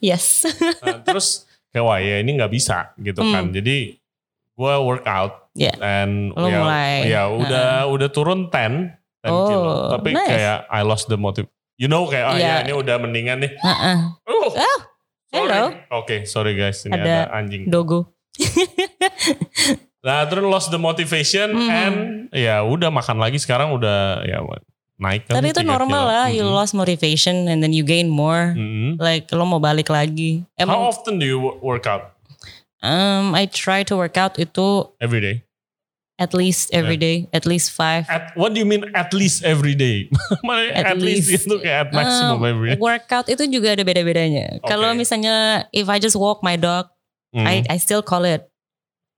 Yes. 0.02 0.42
Nah, 0.82 0.98
terus 1.00 1.46
kayak 1.70 1.86
wah 1.86 1.96
ya 1.96 2.18
ini 2.18 2.34
nggak 2.34 2.50
bisa 2.50 2.90
gitu 2.98 3.22
kan. 3.22 3.46
Hmm. 3.46 3.54
Jadi 3.54 3.94
gue 4.52 4.74
workout 4.82 5.54
Ya. 5.54 5.70
and 5.78 6.34
Lo 6.34 6.48
ya, 6.48 6.58
mulai. 6.58 6.94
ya 7.06 7.22
udah 7.28 7.86
udah 7.86 8.08
turun 8.08 8.48
10 8.48 8.90
10 9.22 9.30
Oh, 9.30 9.46
kilo. 9.46 9.74
Tapi 9.94 10.10
nice. 10.10 10.26
kayak 10.26 10.58
I 10.66 10.82
lost 10.82 11.06
the 11.06 11.14
motive. 11.14 11.46
You 11.76 11.88
know 11.88 12.04
kayak 12.06 12.26
ah 12.26 12.36
Iya. 12.36 12.44
ya 12.44 12.56
ini 12.64 12.72
udah 12.74 12.96
mendingan 12.98 13.36
nih. 13.40 13.52
Heeh. 13.56 13.96
Oh, 14.24 14.46
Oh, 14.46 14.50
sorry. 14.52 15.48
hello. 15.48 15.62
Oke, 15.94 16.16
sorry 16.24 16.52
guys, 16.52 16.84
ini 16.84 16.92
ada, 16.92 17.02
Ada 17.02 17.18
anjing. 17.32 17.64
Dogo. 17.66 18.12
Nah, 20.02 20.26
terus 20.26 20.42
lost 20.42 20.68
the 20.68 20.76
motivation 20.76 21.54
Mhm. 21.54 21.70
and 21.70 21.96
ya 22.34 22.58
udah 22.60 22.90
makan 22.90 23.16
lagi 23.16 23.38
sekarang 23.38 23.70
udah 23.70 24.26
ya 24.26 24.42
naik 24.98 25.30
kan. 25.30 25.38
Tapi 25.38 25.50
itu 25.50 25.62
3 25.62 25.70
normal 25.72 26.02
kilo. 26.02 26.10
lah. 26.10 26.26
You 26.28 26.44
Mhm. 26.44 26.52
lost 26.52 26.74
motivation 26.74 27.46
and 27.46 27.62
then 27.62 27.70
you 27.70 27.82
gain 27.82 28.10
more. 28.10 28.50
Mhm. 28.52 28.98
Like 28.98 29.30
lo 29.30 29.46
mau 29.46 29.58
balik 29.58 29.86
lagi. 29.88 30.42
How 30.54 30.66
Emang 30.66 30.80
often 30.84 31.16
do 31.16 31.24
you 31.24 31.38
wo- 31.38 31.58
work 31.62 31.86
out? 31.86 32.18
um, 32.82 33.30
I 33.32 33.46
try 33.46 33.86
to 33.86 33.94
work 33.94 34.18
out 34.18 34.34
itu 34.36 34.90
Every 34.98 35.22
day. 35.22 35.46
At 36.22 36.30
least 36.30 36.70
every 36.70 36.94
day, 36.94 37.26
at 37.34 37.42
least 37.42 37.74
five. 37.74 38.06
At 38.06 38.30
what 38.38 38.54
do 38.54 38.62
you 38.62 38.68
mean 38.68 38.86
at 38.94 39.10
least 39.10 39.42
every 39.42 39.74
day? 39.74 40.06
At, 40.70 40.94
At 40.94 41.02
least, 41.02 41.26
least. 41.26 41.50
itu 41.50 41.58
kayak 41.58 41.78
at 41.80 41.88
maximum 41.90 42.38
Um, 42.38 42.46
every 42.46 42.68
day. 42.72 42.78
Workout 42.78 43.26
itu 43.26 43.42
juga 43.50 43.74
ada 43.74 43.82
beda-bedanya. 43.82 44.62
Kalau 44.62 44.94
Oke. 44.94 45.02
misalnya 45.02 45.66
if 45.74 45.90
I 45.90 45.98
just 45.98 46.14
walk 46.14 46.46
my 46.46 46.54
dog, 46.54 46.86
Mhm. 47.34 47.42
I 47.42 47.54
I 47.66 47.76
still 47.82 48.06
call 48.06 48.22
it 48.22 48.46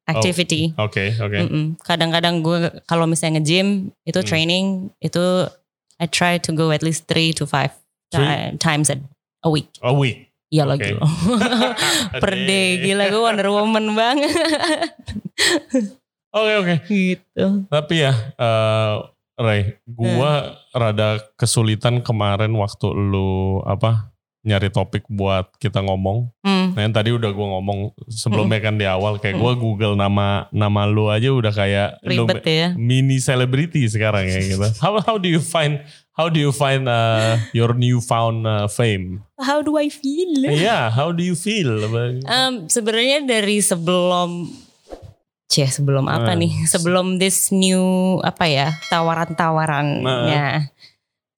activity. 0.07 0.73
Oke, 0.77 1.13
oke. 1.17 1.35
Mm-mm. 1.35 1.77
Kadang-kadang 1.81 2.41
gue 2.41 2.73
kalau 2.85 3.05
misalnya 3.05 3.41
nge-gym 3.41 3.93
itu 4.05 4.21
Hmm. 4.21 4.29
training 4.29 4.65
itu 5.01 5.49
I 6.01 6.07
try 6.09 6.41
to 6.41 6.51
go 6.53 6.73
at 6.73 6.81
least 6.81 7.05
three 7.05 7.37
to 7.37 7.45
five 7.45 7.75
Three- 8.09 8.25
ti- 8.25 8.57
times 8.59 8.89
a, 8.89 8.97
a 9.43 9.51
week. 9.51 9.69
A 9.83 9.93
week. 9.93 10.31
Iya 10.55 10.69
Oke. 10.69 10.71
lagi 10.79 10.91
loh. 10.95 11.09
per 12.23 12.31
day 12.37 12.79
gila 12.79 13.11
gue 13.11 13.19
Wonder 13.19 13.51
Woman 13.51 13.91
banget 13.99 14.31
Oke, 16.35 16.53
oke. 16.59 16.75
gitu. 16.91 17.47
Tapi 17.71 17.95
ya, 18.03 18.13
eh 18.35 18.95
Ray, 19.35 19.83
gua 19.83 20.59
rada 20.71 21.19
kesulitan 21.35 21.99
kemarin 22.03 22.55
waktu 22.55 22.87
lu 22.95 23.59
apa 23.67 24.15
nyari 24.47 24.71
topik 24.71 25.09
buat 25.11 25.51
kita 25.59 25.83
ngomong. 25.83 26.31
Hmm. 26.47 26.77
Nah, 26.77 26.87
yang 26.87 26.95
tadi 26.95 27.11
udah 27.11 27.35
gua 27.35 27.59
ngomong 27.59 27.97
sebelumnya 28.07 28.63
kan 28.63 28.79
di 28.79 28.87
awal 28.87 29.19
kayak 29.19 29.41
gua 29.43 29.59
Google 29.59 29.99
nama 29.99 30.47
nama 30.55 30.87
lu 30.87 31.11
aja 31.11 31.35
udah 31.35 31.51
kayak 31.51 31.99
lu 32.07 32.31
Ribet 32.31 32.47
ya. 32.47 32.69
mini 32.79 33.19
celebrity 33.19 33.89
sekarang 33.91 34.31
ya 34.31 34.39
gitu. 34.39 34.69
How 34.79 35.03
how 35.03 35.19
do 35.19 35.27
you 35.27 35.43
find 35.43 35.83
how 36.15 36.31
do 36.31 36.39
you 36.39 36.55
find 36.55 36.87
uh, 36.87 37.35
your 37.51 37.75
newfound 37.75 38.47
uh, 38.47 38.71
fame? 38.71 39.19
How 39.43 39.67
do 39.67 39.75
I 39.83 39.91
feel? 39.91 40.47
Yeah, 40.47 40.95
how 40.95 41.11
do 41.11 41.27
you 41.27 41.35
feel? 41.35 41.91
Um, 42.31 42.71
sebenarnya 42.71 43.27
dari 43.27 43.59
sebelum 43.59 44.47
Cie, 45.45 45.69
sebelum 45.69 46.09
apa 46.09 46.33
Nah. 46.33 46.41
nih? 46.41 46.53
Sebelum 46.73 47.19
this 47.19 47.49
new 47.49 47.85
apa 48.21 48.45
ya 48.45 48.69
tawaran-tawarannya. 48.89 50.71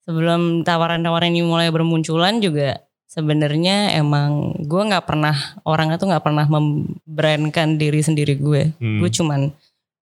Sebelum 0.02 0.62
tawaran-tawaran 0.62 1.30
ini 1.30 1.42
mulai 1.42 1.68
bermunculan 1.68 2.38
juga 2.38 2.78
sebenarnya 3.06 3.96
emang 3.96 4.54
gue 4.60 4.82
nggak 4.84 5.02
pernah 5.04 5.34
orangnya 5.64 5.98
tuh 5.98 6.06
nggak 6.06 6.22
pernah 6.22 6.46
membrandkan 6.46 7.74
diri 7.74 8.00
sendiri 8.00 8.38
gue. 8.38 8.70
Hmm. 8.78 9.02
Gue 9.02 9.10
cuman 9.10 9.50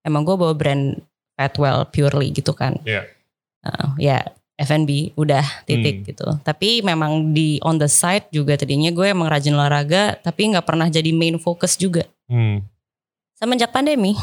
emang 0.02 0.22
gue 0.22 0.36
bawa 0.36 0.52
brand 0.52 1.00
Fatwell 1.34 1.88
purely 1.88 2.30
gitu 2.30 2.52
kan. 2.52 2.76
Iya. 2.84 3.08
Uh, 3.64 3.96
ya 3.96 4.20
F&B 4.54 5.16
udah 5.16 5.40
Hmm. 5.42 5.64
titik 5.64 6.04
gitu. 6.04 6.28
Tapi 6.44 6.84
memang 6.84 7.32
di 7.32 7.56
on 7.58 7.74
the 7.74 7.88
side 7.88 8.28
juga 8.28 8.54
tadinya 8.54 8.92
gue 8.92 9.08
emang 9.08 9.26
rajin 9.26 9.56
olahraga 9.56 10.14
tapi 10.16 10.52
nggak 10.52 10.62
pernah 10.62 10.86
jadi 10.86 11.10
main 11.10 11.40
focus 11.40 11.74
juga 11.74 12.04
Hmm. 12.24 12.60
Semenjak 13.38 13.70
pandemi. 13.74 14.14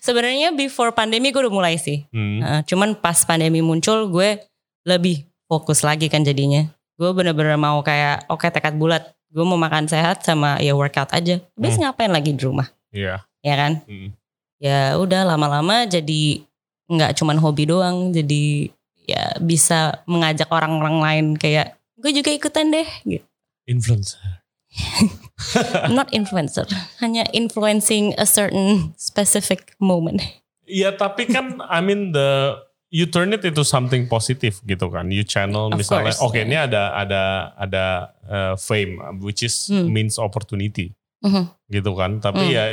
Sebenarnya 0.00 0.54
before 0.54 0.94
pandemi 0.94 1.34
gue 1.34 1.42
udah 1.42 1.54
mulai 1.54 1.74
sih. 1.76 2.06
Hmm. 2.14 2.40
Uh, 2.40 2.60
cuman 2.62 2.94
pas 2.94 3.18
pandemi 3.26 3.58
muncul 3.60 4.06
gue 4.06 4.38
lebih 4.86 5.26
fokus 5.50 5.82
lagi 5.82 6.06
kan 6.06 6.22
jadinya. 6.22 6.70
Gue 6.96 7.10
bener-bener 7.12 7.58
mau 7.58 7.82
kayak 7.82 8.30
oke 8.30 8.46
tekad 8.48 8.78
bulat. 8.78 9.12
Gue 9.28 9.42
mau 9.42 9.58
makan 9.58 9.90
sehat 9.90 10.22
sama 10.22 10.62
ya 10.62 10.72
workout 10.72 11.10
aja. 11.12 11.42
Habis 11.58 11.76
ngapain 11.76 12.08
lagi 12.08 12.32
di 12.32 12.40
rumah, 12.46 12.70
Iya. 12.94 13.26
ya 13.42 13.54
kan? 13.58 13.82
Hmm. 13.84 14.14
Ya 14.56 14.96
udah 14.96 15.26
lama-lama 15.26 15.84
jadi 15.84 16.46
nggak 16.86 17.18
cuman 17.18 17.36
hobi 17.42 17.66
doang, 17.68 18.14
jadi 18.14 18.70
ya 19.06 19.34
bisa 19.42 20.00
mengajak 20.06 20.48
orang-orang 20.48 20.96
lain 21.02 21.26
kayak 21.36 21.74
gue 21.98 22.10
juga 22.14 22.30
ikutan 22.30 22.70
deh 22.70 22.86
gitu. 23.04 23.26
Influencer. 23.66 24.45
Not 25.96 26.12
influencer, 26.12 26.66
hanya 27.00 27.24
influencing 27.32 28.12
a 28.16 28.26
certain 28.26 28.92
specific 28.96 29.76
moment. 29.78 30.20
Iya 30.66 30.96
tapi 30.96 31.30
kan 31.30 31.62
I 31.62 31.78
mean 31.78 32.10
the 32.10 32.58
you 32.90 33.06
turn 33.06 33.30
it 33.30 33.44
into 33.46 33.62
something 33.62 34.10
positif 34.10 34.58
gitu 34.66 34.90
kan. 34.90 35.10
You 35.14 35.22
channel 35.22 35.70
Of 35.70 35.78
misalnya 35.78 36.14
oke 36.18 36.34
yeah. 36.34 36.46
ini 36.46 36.56
ada 36.58 36.82
ada 36.96 37.22
ada 37.54 37.84
uh, 38.26 38.54
fame 38.58 38.98
which 39.22 39.46
is 39.46 39.70
Hmm. 39.70 39.92
means 39.92 40.18
opportunity 40.18 40.90
Mhm. 41.22 41.46
gitu 41.70 41.94
kan. 41.94 42.18
Tapi 42.18 42.42
Hmm. 42.42 42.54
ya 42.56 42.64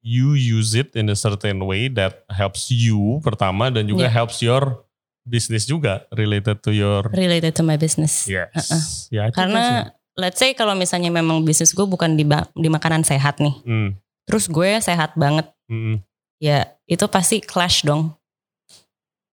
you 0.00 0.32
use 0.32 0.72
it 0.72 0.94
in 0.94 1.10
a 1.10 1.18
certain 1.18 1.66
way 1.66 1.90
that 1.90 2.22
helps 2.30 2.70
you 2.70 3.18
pertama 3.20 3.68
dan 3.68 3.84
juga 3.84 4.06
Yeah. 4.06 4.14
helps 4.14 4.38
your 4.40 4.86
business 5.26 5.66
juga 5.66 6.06
related 6.14 6.62
to 6.62 6.70
your 6.70 7.02
Related 7.10 7.58
to 7.58 7.66
my 7.66 7.74
business. 7.74 8.30
yes. 8.30 8.54
Uh-uh. 8.54 8.82
Ya, 9.10 9.22
it. 9.28 9.34
Karena 9.34 9.90
let's 10.16 10.40
say 10.40 10.56
kalau 10.56 10.72
misalnya 10.72 11.12
memang 11.12 11.44
bisnis 11.44 11.76
gue 11.76 11.84
bukan 11.84 12.16
di, 12.16 12.24
di 12.56 12.68
makanan 12.68 13.04
sehat 13.04 13.38
nih. 13.38 13.54
Hmm, 13.62 13.88
Terus 14.26 14.48
gue 14.50 14.80
sehat 14.80 15.14
banget. 15.14 15.46
hmm. 15.70 16.02
Ya 16.36 16.76
itu 16.84 17.04
pasti 17.08 17.40
clash 17.40 17.80
dong. 17.80 18.12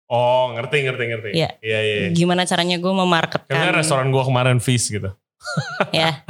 Oh 0.07 0.55
ngerti 0.55 0.87
ngerti 0.87 1.03
ngerti. 1.09 1.29
Iya. 1.35 1.49
Iya 1.59 1.79
iya. 1.83 1.95
iya. 2.07 2.09
Gimana 2.15 2.47
caranya 2.47 2.79
gue 2.79 2.87
Karena 2.87 3.03
memarketkan. 3.03 3.75
restoran 3.75 4.07
gua 4.07 4.23
kemarin 4.23 4.63
fish 4.63 4.87
gitu. 4.87 5.11
ya 5.91 6.23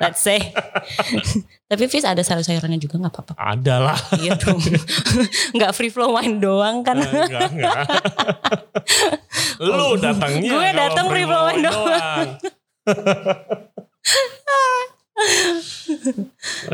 let's 0.00 0.24
say. 0.24 0.40
Tapi 1.68 1.84
Fis 1.92 2.08
ada 2.08 2.24
sayur-sayurannya 2.24 2.80
juga 2.80 2.96
nggak 2.96 3.12
apa-apa. 3.12 3.32
Ada 3.36 3.74
lah. 3.84 3.98
Iya 4.16 4.32
dong. 4.40 4.60
nggak 5.60 5.72
free 5.76 5.92
flow 5.92 6.16
wine 6.16 6.40
doang 6.40 6.80
kan. 6.80 6.96
enggak, 7.04 7.50
enggak. 7.52 7.76
Lu 9.60 10.00
datangnya 10.00 10.48
Gue 10.48 10.68
datang 10.72 11.06
free 11.12 11.26
flow 11.28 11.42
wine 11.52 11.62
doang. 11.68 12.28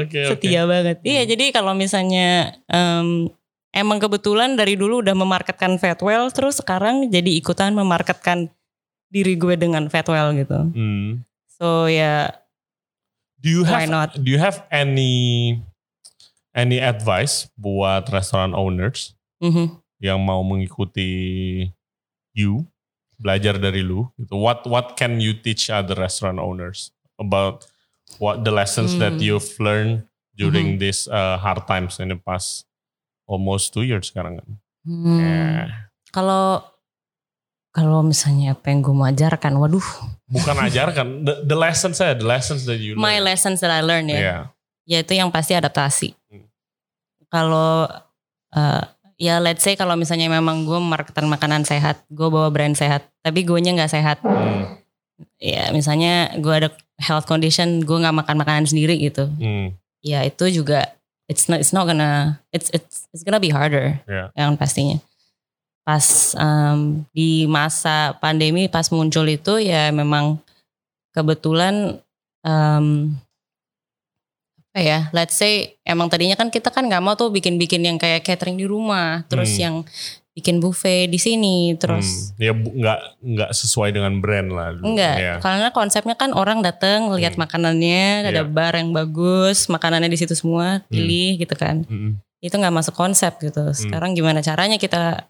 Oke. 0.01 0.21
Setia 0.35 0.67
banget. 0.67 0.99
Iya 1.05 1.23
jadi 1.29 1.53
kalau 1.55 1.75
misalnya 1.77 2.57
em, 2.67 3.31
emang 3.71 3.99
kebetulan 4.03 4.57
dari 4.59 4.75
dulu 4.75 5.03
udah 5.05 5.15
memarketkan 5.15 5.79
Fatwell 5.79 6.31
terus 6.35 6.59
sekarang 6.59 7.11
jadi 7.11 7.31
ikutan 7.39 7.75
memarketkan 7.77 8.51
diri 9.11 9.35
gue 9.39 9.55
dengan 9.59 9.87
Fatwell 9.91 10.35
gitu. 10.39 10.61
Hmm. 10.75 11.23
So 11.47 11.87
ya 11.91 12.35
Do 13.41 13.49
you 13.49 13.65
Why 13.65 13.89
have 13.89 13.93
not? 13.93 14.11
do 14.21 14.29
you 14.29 14.37
have 14.37 14.69
any 14.69 15.57
any 16.53 16.77
advice 16.77 17.49
buat 17.57 18.13
restaurant 18.13 18.53
owners 18.53 19.17
mhm. 19.41 19.81
yang 19.97 20.21
mau 20.21 20.45
mengikuti 20.45 21.65
you 22.37 22.69
belajar 23.17 23.57
dari 23.57 23.81
lu 23.81 24.09
gitu. 24.21 24.37
What 24.37 24.69
what 24.69 24.97
can 24.97 25.21
you 25.25 25.37
teach 25.37 25.73
other 25.73 25.97
restaurant 25.97 26.37
owners 26.41 26.93
about 27.21 27.69
what 28.19 28.43
the 28.43 28.51
lessons 28.51 28.97
that 28.97 29.15
Hmm. 29.15 29.23
you've 29.23 29.53
learned 29.61 30.09
during 30.33 30.81
this 30.81 31.05
uh, 31.07 31.37
hard 31.37 31.69
times 31.69 32.01
in 32.01 32.09
the 32.09 32.17
past 32.17 32.65
almost 33.25 33.71
two 33.71 33.85
years 33.85 34.09
sekarang 34.09 34.41
kan? 34.41 34.49
Hmm. 34.83 35.21
Yeah. 35.21 35.65
Kalau 36.11 36.65
kalau 37.71 38.03
misalnya 38.03 38.59
apa 38.59 38.67
yang 38.67 38.83
gue 38.83 38.91
mau 38.91 39.07
ajarkan, 39.07 39.55
waduh, 39.55 39.85
Bukan 40.27 40.57
ajarkan 40.59 41.07
the, 41.27 41.47
the 41.47 41.55
lessons 41.55 42.03
saya, 42.03 42.19
the 42.19 42.27
lessons 42.27 42.67
that 42.67 42.83
you 42.83 42.99
my 42.99 43.23
learn. 43.23 43.31
lessons 43.31 43.63
that 43.63 43.71
I 43.71 43.79
learned 43.79 44.11
ya, 44.11 44.19
Yeah. 44.19 44.41
yaitu 44.91 45.15
yang 45.15 45.31
pasti 45.31 45.55
adaptasi. 45.55 46.19
Hmm. 46.27 46.51
Kalau 47.31 47.87
eh, 48.51 48.83
ya 49.23 49.39
let's 49.39 49.63
say 49.63 49.79
kalau 49.79 49.95
misalnya 49.95 50.27
memang 50.27 50.67
gue 50.67 50.79
marketan 50.83 51.31
makanan 51.31 51.63
sehat, 51.63 52.03
gue 52.11 52.27
bawa 52.27 52.51
brand 52.51 52.75
sehat, 52.75 53.07
tapi 53.23 53.47
gue 53.47 53.59
nya 53.63 53.71
nggak 53.71 53.93
sehat. 53.93 54.19
Hmm. 54.25 54.81
Ya 55.39 55.71
misalnya 55.71 56.35
gue 56.35 56.51
ada 56.51 56.69
health 57.01 57.25
condition, 57.25 57.81
gue 57.81 57.97
nggak 57.97 58.17
makan 58.21 58.37
makanan 58.37 58.65
sendiri 58.69 59.01
gitu. 59.01 59.27
Hmm. 59.41 59.73
Ya 60.01 60.21
itu 60.23 60.45
juga 60.53 60.93
it's 61.27 61.49
not 61.49 61.59
it's 61.59 61.73
not 61.73 61.85
gonna 61.85 62.39
it's 62.53 62.69
it's 62.71 63.09
it's 63.11 63.25
gonna 63.25 63.41
be 63.41 63.49
harder 63.49 63.99
Ya. 64.05 64.29
yang 64.37 64.55
pastinya. 64.55 65.01
Pas 65.81 66.37
em, 66.37 67.03
di 67.11 67.49
masa 67.49 68.13
pandemi 68.21 68.69
pas 68.69 68.87
muncul 68.93 69.25
itu 69.27 69.59
ya 69.59 69.89
memang 69.91 70.37
kebetulan 71.11 71.99
em, 72.45 73.17
apa 74.71 74.81
ya 74.87 75.01
let's 75.11 75.35
say 75.35 75.75
emang 75.83 76.07
tadinya 76.07 76.39
kan 76.39 76.47
kita 76.47 76.71
kan 76.71 76.87
nggak 76.87 77.03
mau 77.03 77.19
tuh 77.19 77.27
bikin-bikin 77.35 77.83
yang 77.83 77.99
kayak 77.99 78.23
catering 78.23 78.55
di 78.55 78.71
rumah 78.71 79.27
terus 79.27 79.51
Hmm. 79.59 79.61
yang 79.61 79.75
bikin 80.31 80.59
buffet 80.59 81.07
di 81.07 81.19
sini 81.19 81.75
terus 81.75 82.31
Hmm. 82.33 82.39
ya 82.39 82.53
nggak 82.55 82.99
nggak 83.21 83.51
sesuai 83.53 83.91
dengan 83.91 84.19
brand 84.19 84.49
lah. 84.49 84.69
dulu. 84.73 84.85
enggak 84.89 85.17
Ya. 85.17 85.35
karena 85.39 85.69
konsepnya 85.71 86.15
kan 86.15 86.31
orang 86.33 86.61
datang 86.61 87.11
lihat 87.13 87.35
Hmm. 87.35 87.43
makanannya 87.45 88.03
ada 88.27 88.43
bar 88.43 88.73
yang 88.73 88.91
bagus 88.91 89.67
makanannya 89.67 90.07
di 90.07 90.17
situ 90.17 90.33
semua 90.33 90.87
pilih 90.87 91.35
gitu 91.37 91.53
kan 91.53 91.83
Mm-mm. 91.83 92.23
itu 92.39 92.53
nggak 92.53 92.73
masuk 92.73 92.95
konsep 92.95 93.33
Hmm. 93.33 93.43
gitu 93.45 93.65
sekarang 93.73 94.13
gimana 94.13 94.39
caranya 94.41 94.77
kita 94.77 95.27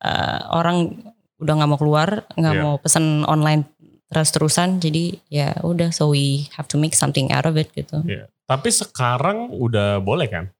eh, 0.00 0.40
orang 0.48 1.02
udah 1.36 1.54
nggak 1.54 1.66
mau 1.66 1.76
keluar 1.76 2.08
nggak 2.30 2.54
Iya. 2.54 2.62
mau 2.62 2.74
pesen 2.76 3.04
online 3.24 3.66
terus 4.06 4.30
terusan 4.30 4.78
jadi 4.78 5.16
ya 5.26 5.48
udah 5.60 5.90
so 5.90 6.06
we 6.06 6.46
have 6.52 6.64
to 6.64 6.76
make 6.76 6.94
something 6.94 7.26
out 7.30 7.42
of 7.42 7.56
it 7.56 7.72
gitu 7.72 8.04
Iya. 8.04 8.30
Tapi 8.44 8.68
sekarang 8.68 9.48
udah 9.50 9.98
boleh 9.98 10.28
kan? 10.28 10.52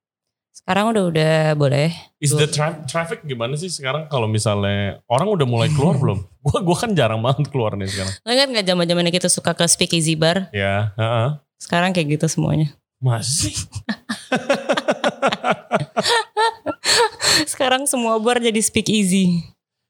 Sekarang 0.55 0.87
udah 0.89 1.05
udah 1.05 1.35
boleh 1.55 1.91
Is 2.17 2.31
the 2.31 2.47
tra- 2.47 2.79
traffic 2.85 3.23
gimana 3.23 3.53
sih 3.55 3.67
sekarang 3.67 4.07
kalau 4.07 4.25
misalnya 4.25 5.03
orang 5.07 5.27
udah 5.29 5.43
mulai 5.45 5.67
keluar 5.69 5.99
belum? 6.01 6.23
Gua 6.41 6.59
gua 6.61 6.77
kan 6.79 6.93
jarang 6.93 7.19
banget 7.19 7.49
keluar 7.49 7.75
nih 7.75 7.87
sekarang. 7.87 8.13
lo 8.17 8.31
kan 8.33 8.49
nggak 8.49 8.65
zaman 8.65 8.85
zamannya 8.85 9.13
kita 9.13 9.27
suka 9.27 9.51
ke 9.53 9.67
speakeasy 9.67 10.15
bar 10.15 10.47
Ya, 10.51 10.95
heeh. 10.95 11.29
sekarang 11.59 11.91
kayak 11.91 12.15
gitu 12.15 12.27
semuanya 12.29 12.71
Masih. 12.97 13.51
sekarang 17.47 17.85
semua 17.85 18.17
bar 18.17 18.39
jadi 18.39 18.61
speakeasy 18.61 19.43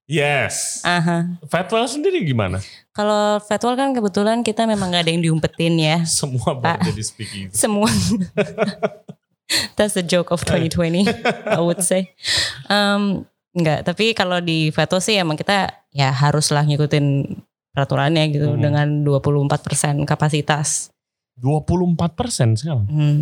Yes. 0.04 0.80
aha 0.82 1.40
Fatwell 1.46 1.84
sendiri 1.86 2.20
gimana? 2.22 2.60
kalau 2.90 3.40
Fatwell 3.40 3.72
kan 3.74 3.90
kebetulan 3.90 4.40
kita 4.40 4.64
memang 4.64 4.88
nggak 4.88 5.02
ada 5.02 5.12
yang 5.12 5.22
diumpetin 5.22 5.74
ya 5.76 5.96
Semua 6.04 6.52
bar 6.52 6.76
Pak. 6.76 6.88
jadi 6.88 7.02
speakeasy. 7.02 7.52
semua 7.52 7.88
that's 9.74 9.92
the 9.92 10.02
joke 10.02 10.30
of 10.30 10.40
2020 10.42 11.04
I 11.48 11.60
would 11.60 11.80
say 11.80 12.12
um, 12.66 13.24
enggak 13.52 13.84
tapi 13.84 14.12
kalau 14.12 14.38
di 14.38 14.68
Veto 14.68 14.98
sih 14.98 15.14
emang 15.14 15.36
kita 15.36 15.70
ya 15.90 16.10
haruslah 16.10 16.64
ngikutin 16.64 17.38
peraturannya 17.70 18.30
gitu 18.30 18.54
Hmm. 18.54 18.62
dengan 18.62 18.86
24% 19.02 19.58
kapasitas 20.04 20.94
24 21.34 22.14
persen 22.14 22.54
sekarang. 22.54 22.86
Hmm, 22.86 23.18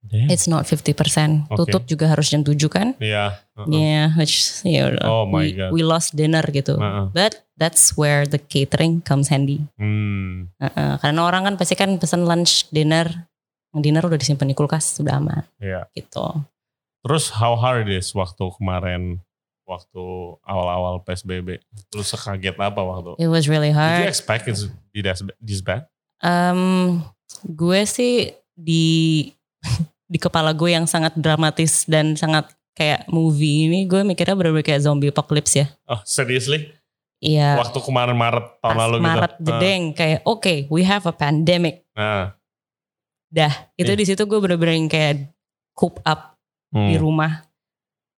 Damn. 0.00 0.32
it's 0.32 0.48
not 0.48 0.64
50% 0.64 1.44
Oke. 1.52 1.60
tutup 1.60 1.84
juga 1.84 2.08
harus 2.08 2.32
jam 2.32 2.40
7 2.40 2.56
kan 2.66 2.96
Iya. 2.96 3.36
heeh. 3.52 3.68
yeah 3.68 4.06
which 4.16 4.40
ya 4.64 4.88
udah, 4.88 5.04
Oh 5.04 5.28
my 5.28 5.44
we, 5.44 5.52
God. 5.52 5.70
we 5.70 5.80
lost 5.84 6.16
dinner 6.16 6.40
gitu 6.48 6.80
Heeh. 6.80 7.12
but 7.12 7.44
that's 7.54 7.92
where 7.94 8.24
the 8.24 8.40
catering 8.40 9.04
comes 9.04 9.28
handy 9.28 9.60
Hmm. 9.76 10.48
Heeh, 10.56 10.96
karena 10.98 11.20
orang 11.20 11.44
kan 11.44 11.54
pasti 11.60 11.76
kan 11.76 12.00
pesan 12.00 12.24
lunch 12.24 12.72
dinner 12.72 13.28
dinner 13.72 14.02
udah 14.02 14.16
disimpan 14.16 14.46
di 14.46 14.54
kulkas 14.54 14.98
sudah 14.98 15.16
aman 15.16 15.46
Iya. 15.58 15.86
gitu 15.92 16.42
Terus 17.00 17.32
how 17.32 17.54
hard 17.54 17.86
it 17.86 17.96
is 17.96 18.12
waktu 18.12 18.44
kemarin 18.54 19.24
waktu 19.64 20.02
awal-awal 20.42 21.00
PSBB? 21.00 21.62
Terus 21.88 22.10
sekaget 22.10 22.58
apa 22.58 22.76
waktu? 22.76 23.16
it 23.16 23.30
was 23.30 23.46
really 23.46 23.70
Did 23.70 23.78
hard 23.78 24.02
you 24.02 24.10
expect 24.10 24.44
it 24.44 24.58
to 24.58 24.68
be 24.90 25.00
this 25.00 25.22
this 25.40 25.62
bad? 25.62 25.88
Um, 26.20 27.00
gue 27.46 27.80
sih 27.86 28.36
di 28.52 29.30
di 30.12 30.18
kepala 30.18 30.52
gue 30.52 30.74
yang 30.74 30.84
sangat 30.84 31.16
dramatis 31.16 31.86
dan 31.86 32.12
sangat 32.12 32.50
kayak 32.74 33.08
movie 33.08 33.64
ini 33.64 33.86
gue 33.86 34.02
mikirnya 34.02 34.34
bener-bener 34.34 34.66
kayak 34.66 34.84
zombie 34.84 35.08
apocalypse 35.08 35.56
ya. 35.56 35.66
Oh, 35.86 36.02
seriously? 36.04 36.68
Iya. 37.16 37.56
Waktu 37.56 37.80
kemarin 37.80 38.16
Maret 38.16 38.60
tahun 38.60 38.74
Pas 38.74 38.80
lalu 38.82 38.96
Maret 38.98 39.32
gitu. 39.36 39.46
jedeng 39.46 39.82
kayak 39.92 40.20
oke 40.24 40.54
we 40.68 40.82
have 40.82 41.04
a 41.04 41.12
pandemic. 41.12 41.84
Nah, 41.92 42.36
Dah 43.30 43.54
itu 43.78 43.88
Iya. 43.88 43.98
di 43.98 44.04
situ 44.04 44.22
gue 44.26 44.38
bener-bener 44.38 44.74
yang 44.74 44.90
kayak 44.90 45.30
coop 45.72 46.02
up 46.02 46.34
hmm. 46.74 46.90
di 46.90 46.96
rumah. 46.98 47.46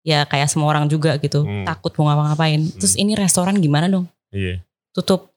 Ya 0.02 0.26
kayak 0.26 0.50
semua 0.50 0.72
orang 0.72 0.88
juga 0.88 1.14
gitu 1.20 1.44
Hmm. 1.46 1.62
takut 1.62 1.92
mau 2.00 2.10
ngapa-ngapain. 2.10 2.58
Terus 2.74 2.96
ini 2.96 3.14
restoran 3.14 3.60
gimana 3.60 3.86
dong? 3.86 4.08
Iya. 4.32 4.64
Tutup. 4.90 5.30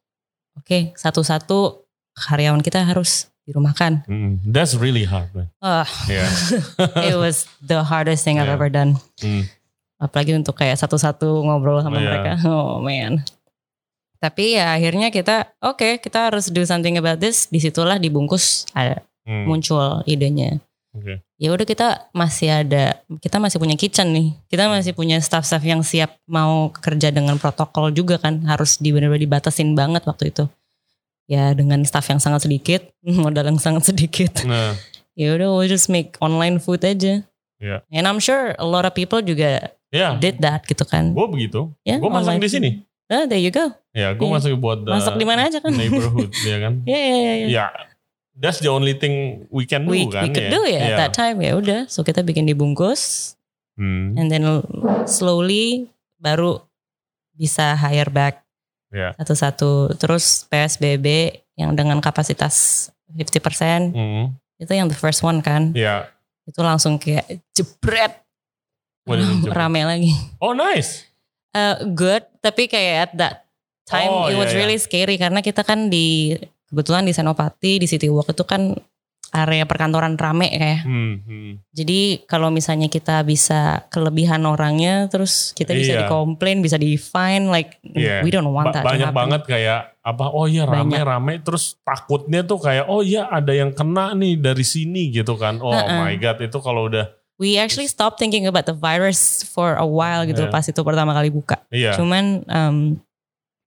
Oke 0.55 0.95
satu-satu 0.95 1.83
karyawan 2.15 2.63
kita 2.63 2.81
harus 2.81 3.27
dirumahkan. 3.43 4.07
Hmm. 4.09 4.39
That's 4.41 4.73
really 4.73 5.05
hard, 5.05 5.29
man. 5.35 5.51
Ah, 5.59 5.85
Iya. 6.09 6.25
it 7.11 7.19
was 7.19 7.45
the 7.61 7.83
hardest 7.83 8.23
thing 8.25 8.39
I've 8.39 8.47
Yeah. 8.49 8.57
ever 8.57 8.71
done. 8.71 8.97
Hmm. 9.21 9.45
apalagi 9.95 10.35
untuk 10.35 10.59
kayak 10.59 10.75
satu-satu 10.75 11.47
ngobrol 11.47 11.79
Oh, 11.79 11.83
sama 11.87 12.03
iya. 12.03 12.07
mereka 12.11 12.31
oh 12.51 12.83
man 12.83 13.23
tapi 14.19 14.59
ya 14.59 14.75
akhirnya 14.75 15.07
kita 15.07 15.55
oke 15.63 16.03
kita 16.03 16.27
harus 16.27 16.51
do 16.51 16.67
something 16.67 16.99
about 16.99 17.23
this 17.23 17.47
di 17.47 17.63
situlah 17.63 17.95
dibungkus 17.95 18.67
ada 18.75 18.99
Hmm. 19.25 19.49
muncul 19.49 20.05
idenya 20.05 20.61
Oke. 20.93 21.17
ya 21.35 21.49
udah 21.49 21.65
kita 21.65 21.87
masih 22.13 22.61
ada 22.61 23.01
kita 23.17 23.41
masih 23.41 23.57
punya 23.57 23.73
kitchen 23.73 24.13
nih 24.13 24.37
kita 24.47 24.69
masih 24.69 24.93
punya 24.93 25.17
staff-staff 25.17 25.65
yang 25.65 25.81
siap 25.81 26.13
mau 26.29 26.69
kerja 26.69 27.09
dengan 27.09 27.41
protokol 27.41 27.89
juga 27.89 28.21
kan 28.21 28.45
harus 28.45 28.77
di 28.77 28.93
benar-benar 28.93 29.19
dibatasin 29.19 29.73
banget 29.73 30.05
waktu 30.05 30.29
itu 30.29 30.45
ya 31.25 31.57
dengan 31.57 31.81
staff 31.83 32.05
yang 32.05 32.21
sangat 32.21 32.45
sedikit 32.45 32.85
modal 33.25 33.49
yang 33.49 33.57
sangat 33.57 33.89
sedikit 33.89 34.45
Nah, 34.45 34.77
ya 35.19 35.33
udah 35.33 35.49
we'll 35.57 35.65
just 35.65 35.89
make 35.89 36.13
online 36.21 36.61
food 36.61 36.85
aja 36.85 37.25
Iya. 37.57 37.81
and 37.89 38.05
I'm 38.05 38.21
sure 38.21 38.53
a 38.61 38.67
lot 38.67 38.85
of 38.85 38.93
people 38.93 39.25
juga 39.25 39.73
ya, 39.89 40.13
did 40.21 40.37
that 40.45 40.67
gitu 40.69 40.85
kan 40.85 41.15
gue 41.17 41.27
begitu. 41.31 41.71
Ya, 41.87 41.97
gue 41.97 42.11
masak 42.11 42.37
di 42.37 42.51
sini. 42.51 42.69
Ah, 43.07 43.23
there 43.29 43.39
you 43.39 43.47
go. 43.53 43.69
Ya, 43.95 44.11
gue 44.17 44.25
Iya. 44.27 44.33
masak 44.33 44.51
buat 44.59 44.81
uh, 44.83 44.91
Masak 44.97 45.15
di 45.15 45.23
mana 45.29 45.45
aja 45.47 45.61
kan? 45.63 45.71
neighborhood, 45.71 46.33
ya 46.41 46.57
kan? 46.57 46.81
Ya, 46.89 46.99
ya, 46.99 47.15
ya. 47.15 47.33
ya. 47.47 47.65
That's 48.35 48.59
the 48.59 48.67
only 48.67 48.91
thing 48.93 49.47
we 49.47 49.63
can 49.63 49.87
do 49.87 49.95
We, 49.95 50.11
kan? 50.11 50.27
we 50.27 50.29
could 50.29 50.47
ya? 50.47 50.51
do 50.51 50.61
ya 50.67 50.75
Iya. 50.75 50.87
at 50.91 50.99
that 50.99 51.13
time 51.15 51.39
ya 51.39 51.55
udah. 51.55 51.87
So 51.87 52.03
kita 52.03 52.19
bikin 52.19 52.43
dibungkus 52.43 53.33
Hmm. 53.75 54.15
and 54.15 54.27
then 54.27 54.43
slowly 55.03 55.91
baru 56.15 56.63
bisa 57.31 57.75
hire 57.75 58.07
back 58.07 58.43
Ya. 58.91 59.11
satu-satu. 59.15 59.95
Terus 59.95 60.47
PSBB 60.47 61.07
yang 61.55 61.75
dengan 61.75 61.99
kapasitas 61.99 62.87
50% 63.11 63.91
Hmm. 63.91 64.35
itu 64.55 64.71
yang 64.71 64.87
the 64.87 64.95
first 64.95 65.19
one 65.19 65.39
kan. 65.39 65.71
Ya. 65.71 66.11
Itu 66.43 66.59
langsung 66.59 66.95
kayak 66.95 67.27
jebret 67.55 68.19
rame 69.47 69.81
lagi. 69.83 70.11
Oh 70.39 70.51
nice. 70.51 71.05
Uh, 71.55 71.87
good 71.87 72.23
tapi 72.43 72.67
kayak 72.67 72.95
at 72.99 73.11
that 73.15 73.35
time 73.87 74.11
Oh, 74.11 74.27
it 74.27 74.35
was 74.35 74.51
iya. 74.51 74.59
really 74.59 74.75
scary 74.75 75.15
karena 75.15 75.39
kita 75.39 75.63
kan 75.63 75.87
di 75.87 76.35
kebetulan 76.67 77.03
di 77.03 77.11
Senopati 77.11 77.77
di 77.77 77.85
City 77.85 78.07
Walk 78.07 78.29
itu 78.29 78.43
kan 78.43 78.73
area 79.31 79.65
perkantoran 79.65 80.15
rame 80.15 80.47
kayak 80.47 80.85
Hmm. 80.85 81.19
hmm. 81.19 81.51
jadi 81.69 81.99
kalau 82.23 82.47
misalnya 82.47 82.87
kita 82.87 83.19
bisa 83.21 83.83
kelebihan 83.89 84.39
orangnya 84.43 85.05
terus 85.05 85.51
kita 85.51 85.73
bisa 85.73 85.91
Iya. 85.91 85.99
dikomplain 86.01 86.63
bisa 86.63 86.77
di 86.77 86.95
fine 86.95 87.49
like 87.49 87.75
Iya. 87.83 88.23
we 88.23 88.31
don't 88.31 88.47
want 88.47 88.71
Ba- 88.71 88.79
that 88.79 88.85
banyak 88.85 89.11
banget 89.11 89.41
kayak 89.43 89.97
apa 89.99 90.25
oh 90.29 90.45
iya 90.45 90.63
rame 90.63 90.93
Banyak. 90.93 91.03
rame 91.03 91.33
terus 91.41 91.75
takutnya 91.81 92.41
tuh 92.41 92.61
kayak 92.61 92.85
oh 92.85 93.01
iya 93.01 93.27
ada 93.27 93.51
yang 93.51 93.73
kena 93.73 94.13
nih 94.13 94.37
dari 94.37 94.63
sini 94.63 95.11
gitu 95.11 95.35
kan 95.35 95.59
oh 95.59 95.73
Uh-uh. 95.73 96.05
my 96.05 96.15
god 96.15 96.39
itu 96.39 96.55
kalau 96.57 96.87
udah 96.87 97.09
we 97.35 97.59
actually 97.59 97.89
stopped 97.89 98.15
thinking 98.15 98.47
about 98.47 98.63
the 98.63 98.77
virus 98.77 99.43
for 99.43 99.75
a 99.75 99.83
while 99.83 100.23
gitu 100.23 100.47
Iya. 100.47 100.53
pas 100.53 100.63
itu 100.63 100.79
pertama 100.79 101.11
kali 101.11 101.27
buka 101.27 101.59
iya 101.67 101.91
cuman 101.91 102.45
um, 102.47 102.77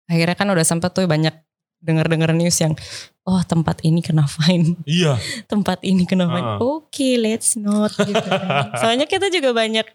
akhirnya 0.06 0.32
kan 0.32 0.48
udah 0.48 0.64
sempet 0.64 0.88
tuh 0.90 1.04
banyak 1.04 1.34
denger-denger 1.78 2.30
news 2.32 2.58
yang 2.58 2.74
oh 3.22 3.38
tempat 3.42 3.82
ini 3.82 4.00
kena 4.00 4.24
fine 4.24 4.74
iya 4.82 5.14
tempat 5.52 5.78
ini 5.82 6.02
kena 6.04 6.26
fine. 6.26 6.46
Uh-uh. 6.56 6.82
Oke, 6.82 7.14
let's 7.14 7.54
not 7.54 7.94
gitu 7.94 8.18
kan. 8.18 8.74
Soalnya 8.76 9.04
kita 9.04 9.28
juga 9.28 9.52
banyak 9.52 9.86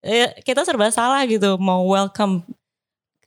eh, 0.00 0.36
kita 0.40 0.62
serba 0.62 0.88
salah 0.88 1.24
gitu 1.24 1.56
mau 1.56 1.82
welcome 1.82 2.44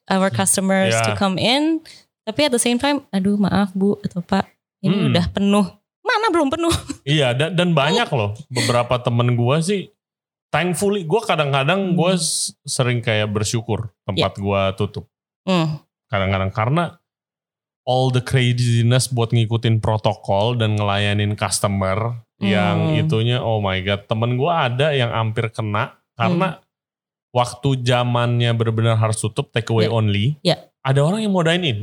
our 0.07 0.29
customers 0.29 0.93
Ya. 0.93 1.03
to 1.03 1.11
come 1.13 1.35
in, 1.35 1.83
tapi 2.23 2.45
at 2.45 2.51
the 2.51 2.61
same 2.61 2.77
time, 2.77 3.03
aduh 3.09 3.35
maaf 3.35 3.73
Bu 3.73 3.99
atau 3.99 4.21
Pak, 4.21 4.47
ini 4.79 4.93
Hmm. 4.93 5.07
udah 5.11 5.25
penuh. 5.27 5.67
Mana 5.99 6.31
belum 6.31 6.47
penuh? 6.47 6.71
iya 7.03 7.35
dan, 7.35 7.51
dan 7.51 7.73
banyak 7.73 8.07
loh 8.09 8.31
beberapa 8.47 8.95
temen 8.97 9.35
gua 9.35 9.59
sih 9.59 9.91
thankfully 10.47 11.03
gua 11.03 11.19
kadang-kadang 11.19 11.91
gua 11.91 12.15
Hmm. 12.15 12.23
sering 12.63 13.03
kayak 13.03 13.27
bersyukur 13.27 13.91
tempat 14.03 14.39
gua 14.39 14.71
tutup 14.71 15.03
Hmm. 15.43 15.83
kadang-kadang 16.07 16.55
karena 16.55 16.83
all 17.87 18.11
the 18.11 18.19
craziness 18.19 19.07
buat 19.07 19.31
ngikutin 19.31 19.79
protokol 19.79 20.53
dan 20.53 20.75
ngelayanin 20.75 21.33
customer 21.33 22.19
yang 22.37 22.91
Hmm. 22.91 23.01
itunya 23.01 23.39
oh 23.39 23.57
my 23.57 23.79
god 23.79 24.03
temen 24.05 24.35
gua 24.35 24.67
ada 24.67 24.91
yang 24.91 25.09
hampir 25.09 25.47
kena 25.49 25.95
karena 26.13 26.59
waktu 27.29 27.79
zamannya 27.79 28.51
benar-benar 28.51 28.93
harus 28.95 29.17
tutup 29.17 29.49
take 29.49 29.67
away 29.67 29.85
Ya. 29.85 29.91
only. 29.91 30.25
Ya. 30.41 30.57
Ada 30.81 31.01
orang 31.01 31.19
yang 31.19 31.31
mau 31.31 31.41
dine 31.41 31.63
in 31.63 31.79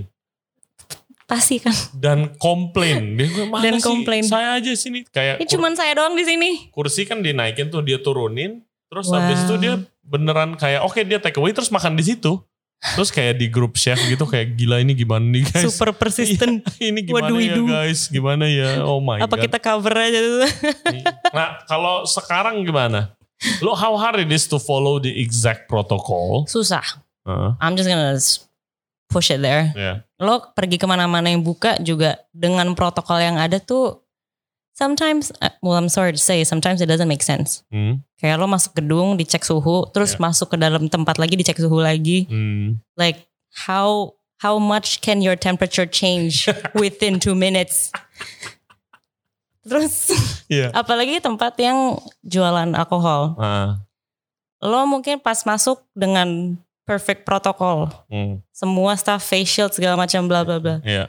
Pasti 1.25 1.57
kan. 1.57 1.73
dan 1.95 2.37
komplain. 2.37 3.17
Dia 3.17 3.27
bilang, 3.27 3.51
"Mana 3.51 3.65
Dan 3.65 3.75
sih? 3.75 3.83
komplain. 3.83 4.23
Saya 4.23 4.61
aja 4.61 4.69
sini 4.75 5.03
kayak 5.07 5.41
Ini 5.41 5.49
cuman 5.49 5.73
saya 5.73 5.97
doang 5.97 6.13
di 6.13 6.23
sini. 6.23 6.69
kursi 6.69 7.03
kan 7.03 7.19
dinaikin 7.19 7.67
tuh 7.67 7.81
dia 7.81 7.97
turunin. 7.97 8.61
Terus 8.87 9.09
Wow. 9.09 9.17
habis 9.19 9.41
itu 9.41 9.55
dia 9.57 9.75
beneran 10.03 10.53
kayak 10.55 10.85
oke 10.85 11.01
dia 11.01 11.17
take 11.19 11.35
away 11.35 11.51
terus 11.51 11.69
makan 11.69 11.97
di 11.97 12.05
situ. 12.05 12.45
Terus 12.85 13.09
kayak 13.09 13.41
di 13.41 13.49
grup 13.49 13.81
chef 13.81 13.97
gitu 14.05 14.29
kayak 14.29 14.61
gila 14.61 14.77
ini 14.77 14.93
gimana 14.93 15.25
nih 15.25 15.49
guys? 15.49 15.65
Super 15.65 15.97
persistent. 15.97 16.61
ini 16.85 17.01
What 17.09 17.25
gimana 17.25 17.29
do 17.29 17.35
we 17.41 17.49
ya 17.49 17.57
do? 17.57 17.65
guys? 17.65 18.13
Gimana 18.13 18.45
ya? 18.45 18.85
Oh 18.85 19.01
my 19.01 19.25
Apa 19.25 19.41
god. 19.41 19.45
kita 19.49 19.57
cover 19.57 19.95
aja 19.97 20.21
dulu? 20.21 20.45
Nah, 21.33 21.65
kalau 21.65 22.05
sekarang 22.05 22.61
gimana? 22.61 23.17
Lo 23.65 23.73
how 23.73 23.97
hard 23.97 24.21
it 24.21 24.29
is 24.29 24.45
to 24.45 24.61
follow 24.61 25.01
the 25.01 25.09
exact 25.11 25.65
protocol? 25.65 26.45
Susah. 26.45 26.85
Heeh, 27.25 27.51
I'm 27.57 27.73
just 27.73 27.89
gonna 27.89 28.21
push 29.09 29.33
it 29.33 29.41
there. 29.41 29.73
ya. 29.73 30.05
Lo 30.21 30.53
pergi 30.53 30.77
ke 30.77 30.85
mana-mana 30.85 31.33
yang 31.33 31.41
buka 31.41 31.81
juga 31.81 32.21
dengan 32.37 32.77
protokol 32.77 33.17
yang 33.17 33.41
ada 33.41 33.57
tuh 33.57 34.04
sometimes, 34.75 35.31
uh, 35.41 35.55
well 35.63 35.79
I'm 35.79 35.89
sorry 35.89 36.13
to 36.13 36.19
say, 36.21 36.43
sometimes 36.43 36.83
it 36.83 36.87
doesn't 36.87 37.09
make 37.09 37.23
sense. 37.23 37.63
Hmm, 37.71 38.03
Kayak 38.19 38.43
lo 38.43 38.47
masuk 38.47 38.75
gedung 38.75 39.15
dicek 39.15 39.41
suhu, 39.41 39.87
terus 39.91 40.15
Yeah. 40.15 40.23
masuk 40.27 40.53
ke 40.53 40.57
dalam 40.59 40.87
tempat 40.87 41.17
lagi 41.17 41.35
dicek 41.35 41.57
suhu 41.57 41.79
lagi. 41.79 42.27
hmm. 42.27 42.83
Like 42.95 43.25
how 43.67 44.19
how 44.43 44.59
much 44.59 45.01
can 45.01 45.23
your 45.23 45.39
temperature 45.39 45.87
change 45.87 46.51
within 46.77 47.17
two 47.17 47.39
minutes? 47.39 47.95
Terus 49.65 50.13
Iya. 50.51 50.75
apalagi 50.77 51.25
tempat 51.25 51.57
yang 51.57 51.97
jualan 52.21 52.77
alkohol. 52.77 53.39
Ah, 53.41 53.81
Lo 54.61 54.85
mungkin 54.85 55.21
pas 55.21 55.45
masuk 55.45 55.85
dengan 55.93 56.57
perfect 56.85 57.25
protokol. 57.25 57.89
hmm, 58.09 58.41
Semua 58.51 58.93
staff 58.97 59.21
face 59.21 59.49
shield 59.49 59.73
segala 59.73 59.97
macam 59.97 60.25
bla 60.25 60.45
bla 60.45 60.57
bla. 60.61 60.81
Iya. 60.83 61.09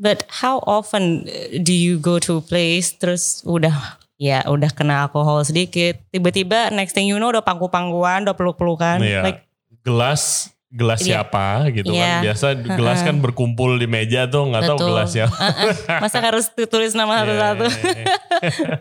But 0.00 0.24
how 0.32 0.64
often 0.64 1.28
uh, 1.28 1.60
do 1.60 1.70
you 1.70 2.00
go 2.00 2.16
to 2.24 2.40
a 2.40 2.42
place 2.42 2.88
terus 2.90 3.44
udah 3.44 4.00
ya 4.16 4.40
udah 4.44 4.72
kena 4.72 5.04
alkohol 5.04 5.44
sedikit, 5.44 6.00
tiba-tiba 6.08 6.72
next 6.72 6.92
thing 6.92 7.04
you 7.04 7.16
know 7.16 7.28
udah 7.28 7.40
pangku-pangkuan, 7.40 8.24
udah 8.24 8.32
peluk-pelukan, 8.32 9.00
Iya. 9.00 9.20
like 9.22 9.44
Gelas 9.80 10.48
gelas 10.70 11.00
Iya. 11.00 11.24
siapa 11.24 11.66
gitu 11.72 11.90
Iya. 11.90 12.00
kan. 12.00 12.22
Biasa 12.24 12.46
gelas 12.78 12.98
kan 13.00 13.16
berkumpul 13.18 13.76
di 13.76 13.84
meja 13.84 14.24
tuh 14.24 14.48
nggak 14.48 14.62
tahu 14.66 14.78
gelas 14.82 15.08
siapa. 15.10 15.36
Uh-uh. 15.36 16.00
masa 16.00 16.20
harus 16.20 16.48
tulis 16.52 16.92
nama 16.92 17.12
Iya, 17.12 17.20
satu-satu? 17.20 17.66
iya, 17.66 17.92
iya. 17.92 18.74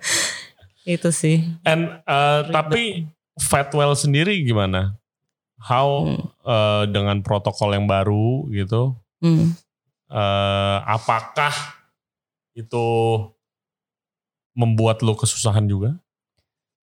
Itu 1.00 1.10
sih. 1.12 1.44
And 1.64 2.00
uh, 2.04 2.48
tapi 2.50 3.08
Fatwell 3.40 3.96
sendiri 3.96 4.40
gimana? 4.42 4.96
How 5.60 6.08
Hmm. 6.08 6.20
uh, 6.44 6.84
dengan 6.88 7.20
protokol 7.20 7.76
yang 7.76 7.84
baru 7.86 8.48
gitu? 8.50 8.96
Hmm. 9.20 9.56
Uh, 10.10 10.78
apakah 10.86 11.54
itu 12.54 12.86
membuat 14.54 15.00
lo 15.06 15.16
kesusahan 15.16 15.66
juga? 15.66 15.96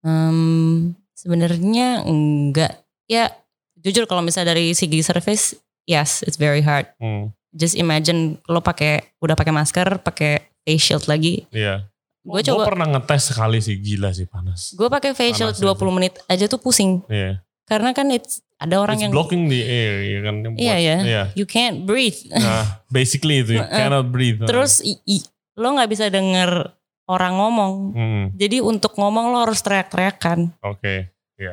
Um, 0.01 0.95
Sebenarnya 1.17 2.05
enggak. 2.05 2.85
Ya 3.09 3.33
jujur 3.81 4.05
kalau 4.05 4.21
misalnya 4.21 4.53
dari 4.53 4.77
segi 4.77 5.01
service, 5.01 5.57
yes, 5.89 6.21
it's 6.23 6.37
very 6.37 6.61
hard. 6.61 6.87
Hmm, 7.01 7.33
Just 7.57 7.73
imagine 7.75 8.37
lo 8.47 8.61
pakai 8.61 9.17
udah 9.25 9.33
pakai 9.33 9.53
masker, 9.53 9.89
pakai 10.05 10.45
face 10.63 10.83
shield 10.93 11.07
lagi. 11.09 11.49
iya. 11.51 11.89
Gue 12.27 12.43
Gue 12.43 12.51
coba, 12.59 12.67
pernah 12.67 12.91
ngetes 12.91 13.31
sekali 13.31 13.63
sih 13.63 13.79
gila 13.79 14.11
sih 14.11 14.27
panas. 14.27 14.75
gue 14.75 14.91
pakai 14.91 15.15
face 15.15 15.39
shield 15.39 15.55
Panas 15.55 15.79
20 15.79 15.97
menit 15.97 16.15
aja 16.27 16.45
tuh 16.51 16.59
pusing. 16.59 17.01
Iya. 17.07 17.39
Karena 17.67 17.95
kan 17.95 18.11
it's 18.11 18.43
ada 18.57 18.75
orang 18.79 18.97
It's 18.97 19.05
yang 19.05 19.13
blocking 19.13 19.47
the 19.47 19.61
air 19.61 19.95
ya 20.01 20.19
kan. 20.23 20.35
Iya, 20.41 20.49
buat- 20.49 20.81
ya. 20.81 20.97
Iya. 20.99 21.23
you 21.35 21.45
can't 21.45 21.85
breathe. 21.85 22.17
Nah, 22.31 22.81
basically 22.89 23.41
itu 23.41 23.57
you 23.57 23.65
cannot 23.71 24.09
breathe. 24.09 24.41
Terus 24.43 24.81
i- 24.81 25.01
i- 25.07 25.27
lo 25.55 25.73
nggak 25.73 25.89
bisa 25.89 26.09
denger 26.09 26.73
orang 27.07 27.35
ngomong. 27.35 27.73
Hmm, 27.93 28.25
Jadi 28.33 28.59
untuk 28.59 28.93
ngomong 28.95 29.31
lo 29.31 29.43
harus 29.43 29.61
teriak-teriakan. 29.61 30.57
oke. 30.61 31.13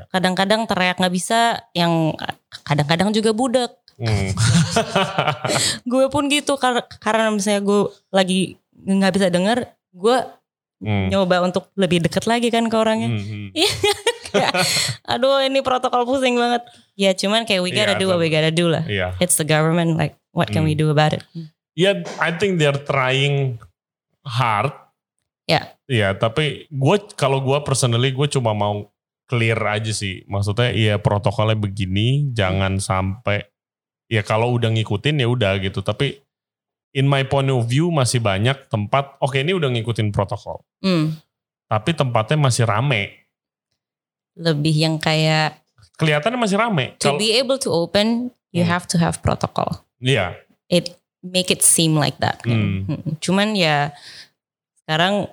Kadang-kadang 0.10 0.64
teriak 0.64 0.96
nggak 0.96 1.12
bisa, 1.12 1.60
yang 1.72 2.16
kadang-kadang 2.64 3.12
juga 3.12 3.32
budek. 3.32 3.72
Hmm. 3.94 4.32
Gue 5.86 6.08
pun 6.08 6.26
gitu 6.26 6.56
kar- 6.56 6.88
karena 6.98 7.30
misalnya 7.30 7.62
gue 7.62 7.82
lagi 8.10 8.56
nggak 8.74 9.12
bisa 9.12 9.28
denger, 9.28 9.60
gue 9.92 10.18
Hmm. 10.80 11.08
nyoba 11.08 11.40
untuk 11.42 11.72
lebih 11.74 12.00
deket 12.02 12.24
lagi 12.26 12.48
kan 12.48 12.68
ke 12.68 12.76
orangnya. 12.76 13.08
Hmm, 13.10 13.24
hmm. 13.24 13.48
Kayak, 14.34 14.54
Aduh 15.14 15.38
ini 15.40 15.62
protokol 15.62 16.04
pusing 16.04 16.34
banget. 16.36 16.66
Ya 16.98 17.14
cuman 17.14 17.46
kayak 17.46 17.62
we 17.62 17.70
gotta 17.70 17.94
Iya, 17.94 18.02
do 18.02 18.10
what 18.10 18.18
we 18.18 18.28
gotta 18.28 18.50
do 18.50 18.68
lah. 18.68 18.84
Iya. 18.84 19.14
It's 19.22 19.38
the 19.38 19.46
government 19.46 19.96
like 19.96 20.18
what 20.34 20.50
can 20.50 20.66
we 20.66 20.74
Hmm. 20.74 20.82
do 20.82 20.88
about 20.90 21.14
it? 21.14 21.22
Ya, 21.74 21.94
I 22.18 22.34
think 22.34 22.58
they're 22.58 22.78
trying 22.82 23.62
hard. 24.22 24.74
Ya. 25.46 25.74
Iya, 25.86 26.16
tapi 26.16 26.66
gue 26.68 26.98
kalau 27.14 27.42
gue 27.42 27.58
personally 27.62 28.10
gue 28.10 28.28
cuma 28.30 28.54
mau 28.54 28.90
clear 29.26 29.58
aja 29.58 29.90
sih. 29.90 30.22
Maksudnya 30.26 30.74
ya 30.74 30.96
protokolnya 30.98 31.58
begini, 31.58 32.30
jangan 32.32 32.78
sampai 32.78 33.46
ya 34.08 34.22
kalau 34.22 34.54
udah 34.54 34.70
ngikutin 34.70 35.18
ya 35.20 35.28
udah 35.28 35.58
gitu. 35.60 35.82
Tapi 35.82 36.22
in 36.94 37.10
my 37.10 37.26
point 37.26 37.50
of 37.50 37.66
view 37.66 37.90
masih 37.90 38.22
banyak 38.22 38.70
tempat. 38.70 39.18
Oke, 39.18 39.42
ini 39.42 39.58
udah 39.58 39.74
ngikutin 39.74 40.14
protokol, 40.14 40.62
Hmm, 40.80 41.18
tapi 41.66 41.98
tempatnya 41.98 42.38
masih 42.38 42.70
rame. 42.70 43.23
Lebih 44.36 44.74
yang 44.74 44.96
kayak 44.98 45.62
Kelihatannya 45.94 46.40
masih 46.40 46.58
rame. 46.58 46.98
to 46.98 47.08
Kalau 47.08 47.22
be 47.22 47.34
able 47.34 47.56
to 47.56 47.70
open, 47.70 48.34
you 48.50 48.66
Hmm. 48.66 48.72
have 48.72 48.86
to 48.86 48.98
have 48.98 49.22
protocol. 49.22 49.86
iya, 50.00 50.34
It 50.68 50.98
make 51.22 51.48
it 51.48 51.62
seem 51.62 51.94
like 51.94 52.18
that. 52.18 52.42
Hmm. 52.44 52.84
Hmm. 52.84 53.16
Cuman 53.22 53.54
ya 53.54 53.94
sekarang 54.84 55.30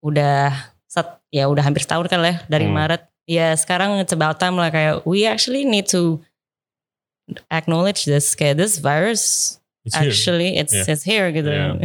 udah 0.00 0.52
set, 0.86 1.08
ya 1.32 1.48
udah 1.48 1.64
hampir 1.64 1.82
setahun 1.82 2.06
kan 2.06 2.20
lah 2.20 2.30
ya, 2.30 2.38
dari 2.46 2.68
Hmm. 2.68 2.76
Maret. 2.76 3.02
Ya 3.26 3.50
sekarang 3.52 3.98
it's 3.98 4.12
about 4.12 4.38
time 4.38 4.54
lah 4.54 4.70
kayak 4.70 5.02
we 5.02 5.26
actually 5.26 5.64
need 5.64 5.88
to 5.88 6.22
acknowledge 7.50 8.06
this 8.06 8.38
kayak 8.38 8.54
this 8.54 8.78
virus 8.78 9.56
it's 9.82 9.98
here. 9.98 10.06
actually 10.06 10.54
it's 10.54 10.70
Yeah. 10.70 10.86
it's 10.86 11.02
here 11.02 11.26
gitu. 11.34 11.50
Yeah. 11.50 11.74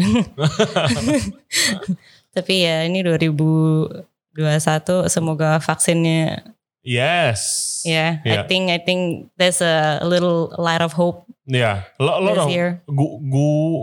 Tapi 2.36 2.54
ya 2.64 2.86
ini 2.86 3.02
2021 4.34 5.08
semoga 5.08 5.60
vaksinnya 5.60 6.42
yes. 6.82 7.40
ya 7.84 8.20
Yeah. 8.22 8.42
I 8.42 8.48
think 8.48 8.70
I 8.70 8.80
think 8.80 9.02
there's 9.36 9.60
a 9.60 10.00
little 10.02 10.54
light 10.58 10.80
of 10.80 10.94
hope 10.94 11.28
Iya, 11.42 11.84
lo 12.00 12.22
lo 12.22 12.32
dong. 12.38 12.48
year. 12.48 12.80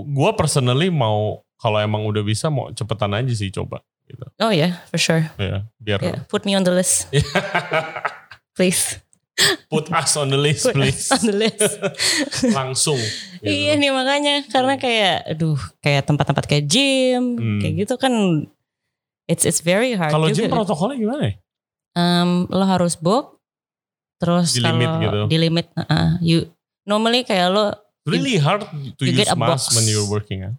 Gua, 0.08 0.30
personally 0.32 0.88
mau 0.88 1.42
kalau 1.58 1.76
emang 1.76 2.06
udah 2.06 2.22
bisa 2.22 2.48
mau 2.48 2.70
cepetan 2.72 3.12
aja 3.12 3.34
sih 3.34 3.50
coba 3.52 3.82
gitu. 4.08 4.24
Oh 4.40 4.48
yeah, 4.48 4.80
for 4.88 4.96
sure. 4.96 5.26
Ya, 5.36 5.68
biar 5.76 6.00
Yeah, 6.00 6.24
put 6.30 6.48
me 6.48 6.56
on 6.56 6.64
the 6.64 6.72
list, 6.72 7.12
please. 8.56 9.02
put 9.70 9.86
us 9.92 10.16
on 10.16 10.32
the 10.32 10.40
list 10.40 10.66
Put 10.66 10.74
please. 10.74 10.98
us 10.98 11.14
on 11.14 11.22
the 11.28 11.36
list. 11.36 11.70
Langsung. 12.58 12.98
gitu. 13.38 13.46
Iya 13.46 13.78
nih 13.78 13.90
makanya 13.92 14.34
karena 14.50 14.74
kayak 14.74 15.30
aduh 15.30 15.58
kayak 15.78 16.02
tempat-tempat 16.08 16.44
kayak 16.48 16.64
gym 16.66 17.36
Hmm. 17.38 17.60
kayak 17.62 17.74
gitu 17.84 17.94
kan 18.00 18.14
it's 19.28 19.44
it's 19.44 19.60
very 19.60 19.92
hard 19.92 20.10
Kalau 20.10 20.26
gym 20.28 20.48
protokolnya 20.48 20.96
gimana? 20.96 21.36
Em, 21.92 22.30
lo 22.46 22.64
harus 22.64 22.96
book 22.96 23.38
terus 24.16 24.50
Di 24.50 24.60
limit 24.60 24.88
kalau 24.88 25.02
gitu. 25.04 25.20
di 25.26 25.36
limit 25.38 25.66
uh, 25.76 26.18
you 26.18 26.48
normally 26.82 27.22
kayak 27.22 27.48
lo 27.48 27.70
Really 28.02 28.34
hard 28.36 28.64
to 28.96 29.04
you 29.04 29.12
use 29.12 29.20
get 29.20 29.28
a 29.28 29.36
mask 29.36 29.68
box. 29.68 29.76
when 29.76 29.84
you're 29.84 30.08
working 30.08 30.40
ya? 30.40 30.52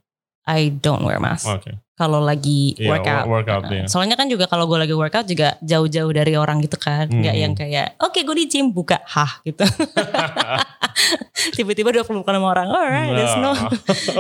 I 0.46 0.70
don't 0.70 1.02
wear 1.02 1.18
mask 1.18 1.46
Oke. 1.46 1.74
kalau 1.94 2.22
lagi 2.22 2.74
Iya, 2.74 2.90
workout. 2.90 3.26
wo- 3.26 3.34
workout, 3.36 3.64
Uh, 3.66 3.74
iya. 3.74 3.84
Soalnya 3.86 4.14
kan 4.14 4.26
juga 4.26 4.46
kalau 4.46 4.66
gue 4.66 4.78
lagi 4.78 4.94
workout 4.94 5.26
juga 5.26 5.58
jauh-jauh 5.60 6.10
dari 6.10 6.34
orang 6.34 6.58
gitu 6.60 6.78
kan, 6.78 7.06
nggak 7.06 7.36
Hmm. 7.36 7.44
yang 7.44 7.54
kayak 7.54 7.98
oke 8.00 8.16
gue 8.18 8.36
di 8.38 8.46
gym 8.48 8.70
buka 8.70 9.02
hah 9.04 9.42
gitu. 9.44 9.66
Tiba-tiba 11.56 11.90
udah 11.92 12.04
pelukan 12.04 12.34
sama 12.34 12.48
orang, 12.50 12.68
alright, 12.68 13.12
there's 13.14 13.36
no 13.38 13.52
Nah. 13.52 13.72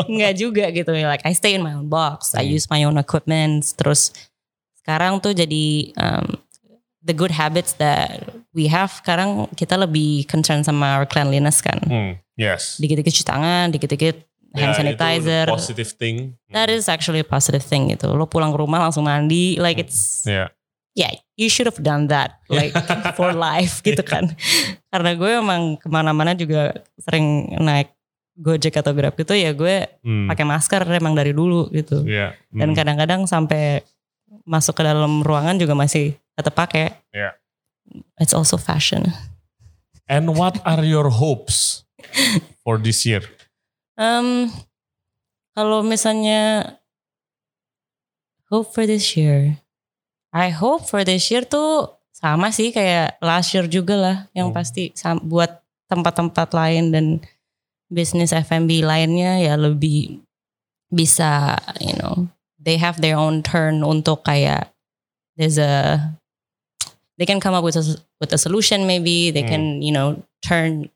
nggak 0.07 0.33
juga 0.35 0.65
gitu. 0.71 0.91
Like 0.91 1.23
I 1.23 1.31
stay 1.31 1.53
in 1.53 1.61
my 1.61 1.73
own 1.73 1.87
box, 1.87 2.33
I 2.33 2.43
Hmm. 2.43 2.55
use 2.55 2.65
my 2.67 2.81
own 2.83 2.95
equipment. 2.95 3.63
Terus 3.75 4.11
sekarang 4.89 5.21
tuh 5.21 5.37
jadi 5.37 5.65
um, 6.01 6.33
the 6.99 7.13
good 7.13 7.29
habits 7.29 7.77
that 7.77 8.25
we 8.49 8.65
have. 8.65 8.89
Sekarang 8.89 9.45
kita 9.53 9.77
lebih 9.77 10.25
concern 10.25 10.65
sama 10.65 10.97
our 10.97 11.05
cleanliness 11.05 11.61
kan. 11.61 11.77
Hmm, 11.79 12.17
yes. 12.33 12.81
Dikit-dikit 12.81 13.13
cuci 13.13 13.21
tangan, 13.21 13.69
dikit-dikit 13.69 14.25
hand 14.49 14.57
Ya, 14.57 14.73
itu 14.73 14.77
sanitizer. 14.81 15.45
positive 15.45 15.93
thing. 15.93 16.33
That 16.49 16.73
is 16.73 16.89
actually 16.89 17.21
a 17.21 17.27
positive 17.27 17.61
thing 17.61 17.93
gitu. 17.93 18.09
Lo 18.09 18.25
pulang 18.25 18.49
ke 18.49 18.57
rumah 18.57 18.81
langsung 18.81 19.05
mandi, 19.05 19.61
like 19.61 19.77
it's 19.77 20.25
Ya. 20.25 20.49
yeah, 20.97 21.13
you 21.37 21.53
should 21.53 21.69
have 21.69 21.77
done 21.77 22.09
that 22.09 22.41
like 22.49 22.73
for 23.13 23.29
life 23.29 23.85
gitu 23.85 24.01
kan. 24.01 24.33
Karena 24.89 25.13
gue 25.13 25.31
emang 25.37 25.77
ke 25.77 25.85
mana-mana 25.85 26.33
juga 26.33 26.73
sering 26.97 27.53
naik 27.61 27.93
Gojek 28.33 28.73
atau 28.73 28.95
Grab 28.95 29.13
gitu 29.13 29.35
ya 29.35 29.53
gue 29.53 29.85
Hmm, 30.01 30.25
pakai 30.25 30.47
masker 30.47 30.81
emang 30.89 31.13
dari 31.13 31.29
dulu 31.29 31.69
gitu. 31.69 32.01
Dan 32.49 32.73
Hmm. 32.73 32.73
kadang-kadang 32.73 33.29
sampai 33.29 33.85
masuk 34.45 34.79
ke 34.79 34.83
dalam 34.85 35.21
ruangan 35.21 35.57
juga 35.57 35.73
masih 35.73 36.17
tetap 36.37 36.55
pakai. 36.55 36.95
Iya. 37.13 37.35
It's 38.21 38.33
also 38.33 38.55
fashion. 38.57 39.09
And 40.09 40.33
what 40.37 40.57
are 40.65 40.81
your 40.85 41.09
hopes 41.13 41.85
for 42.65 42.81
this 42.81 43.05
year? 43.05 43.21
Um, 43.97 44.49
kalau 45.53 45.85
misalnya 45.85 46.75
hope 48.49 48.73
for 48.73 48.85
this 48.89 49.13
year, 49.13 49.61
I 50.33 50.49
hope 50.53 50.85
for 50.89 51.05
this 51.05 51.29
year 51.29 51.45
tuh 51.45 51.93
sama 52.13 52.49
sih 52.53 52.73
kayak 52.73 53.21
last 53.21 53.53
year 53.53 53.65
juga 53.69 53.95
lah, 53.95 54.17
yang 54.33 54.49
Hmm. 54.51 54.57
pasti 54.57 54.93
buat 55.25 55.61
tempat-tempat 55.89 56.53
lain 56.53 56.93
dan 56.93 57.05
bisnis 57.89 58.29
F&B 58.29 58.85
lainnya 58.85 59.41
ya 59.41 59.57
lebih 59.57 60.21
bisa, 60.93 61.57
you 61.81 61.93
know, 61.97 62.29
they 62.59 62.75
have 62.75 62.99
their 62.99 63.15
own 63.15 63.39
turn 63.41 63.81
untuk 63.81 64.21
kayak 64.21 64.69
there's 65.35 65.55
a 65.55 65.97
they 67.15 67.23
can 67.23 67.39
come 67.39 67.55
up 67.55 67.63
with 67.63 67.75
a 67.75 67.83
with 68.19 68.31
a 68.31 68.39
solution 68.39 68.83
maybe 68.83 69.31
they 69.31 69.43
Hmm. 69.43 69.51
can 69.51 69.63
you 69.79 69.91
know 69.91 70.19
turn 70.43 70.87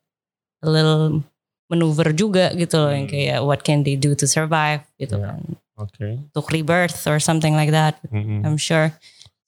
a 0.64 0.68
little 0.68 1.24
maneuver 1.72 2.12
juga 2.12 2.52
gitu 2.54 2.76
loh 2.80 2.92
yang 2.92 3.08
Hmm. 3.08 3.14
kayak 3.16 3.40
what 3.44 3.64
can 3.64 3.82
they 3.84 3.96
do 3.96 4.12
to 4.14 4.28
survive 4.28 4.84
gitu 4.96 5.16
Yeah. 5.20 5.36
kan 5.36 5.40
Oke. 5.80 6.08
untuk 6.30 6.48
rebirth 6.52 7.08
or 7.08 7.18
something 7.18 7.56
like 7.56 7.72
that 7.72 7.98
Mm-mm. 8.12 8.44
I'm 8.44 8.60
sure 8.60 8.92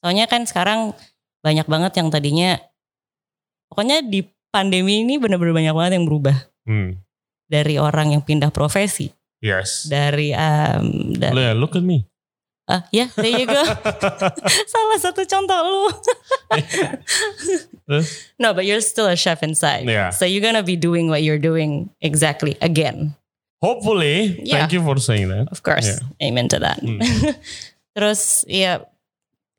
soalnya 0.01 0.25
kan 0.25 0.47
sekarang 0.47 0.95
banyak 1.43 1.67
banget 1.67 1.99
yang 1.99 2.09
tadinya 2.09 2.57
pokoknya 3.69 4.01
di 4.01 4.23
pandemi 4.49 5.03
ini 5.03 5.19
bener-bener 5.19 5.51
banyak 5.53 5.75
banget 5.75 5.91
yang 5.99 6.05
berubah 6.07 6.37
Hmm. 6.65 6.97
dari 7.45 7.77
orang 7.77 8.17
yang 8.17 8.23
pindah 8.25 8.49
profesi 8.49 9.13
Yes. 9.45 9.85
dari 9.85 10.33
um, 10.33 11.13
da- 11.13 11.37
Yeah, 11.37 11.53
look 11.53 11.77
at 11.77 11.85
me. 11.85 12.09
ah 12.65 12.81
ya 12.89 13.05
there 13.13 13.29
you 13.29 13.45
go 13.45 13.61
salah 14.73 14.97
satu 14.97 15.21
contoh 15.29 15.53
lu 15.61 15.85
no 18.41 18.57
but 18.57 18.65
you're 18.65 18.81
still 18.81 19.05
a 19.05 19.13
chef 19.13 19.43
inside 19.45 19.85
Yeah. 19.85 20.09
so 20.09 20.25
you're 20.25 20.41
gonna 20.41 20.65
be 20.65 20.73
doing 20.73 21.05
what 21.09 21.21
you're 21.21 21.37
doing 21.37 21.89
exactly 22.01 22.57
again 22.61 23.13
Hopefully, 23.63 24.45
Yeah. 24.45 24.61
thank 24.61 24.77
you 24.77 24.81
for 24.85 24.97
saying 25.01 25.29
that. 25.33 25.49
Of 25.49 25.65
course, 25.65 25.89
Yeah. 25.89 26.27
amen 26.29 26.53
to 26.53 26.61
that. 26.61 26.85
Hmm. 26.85 27.01
Terus 27.97 28.45
ya 28.45 28.85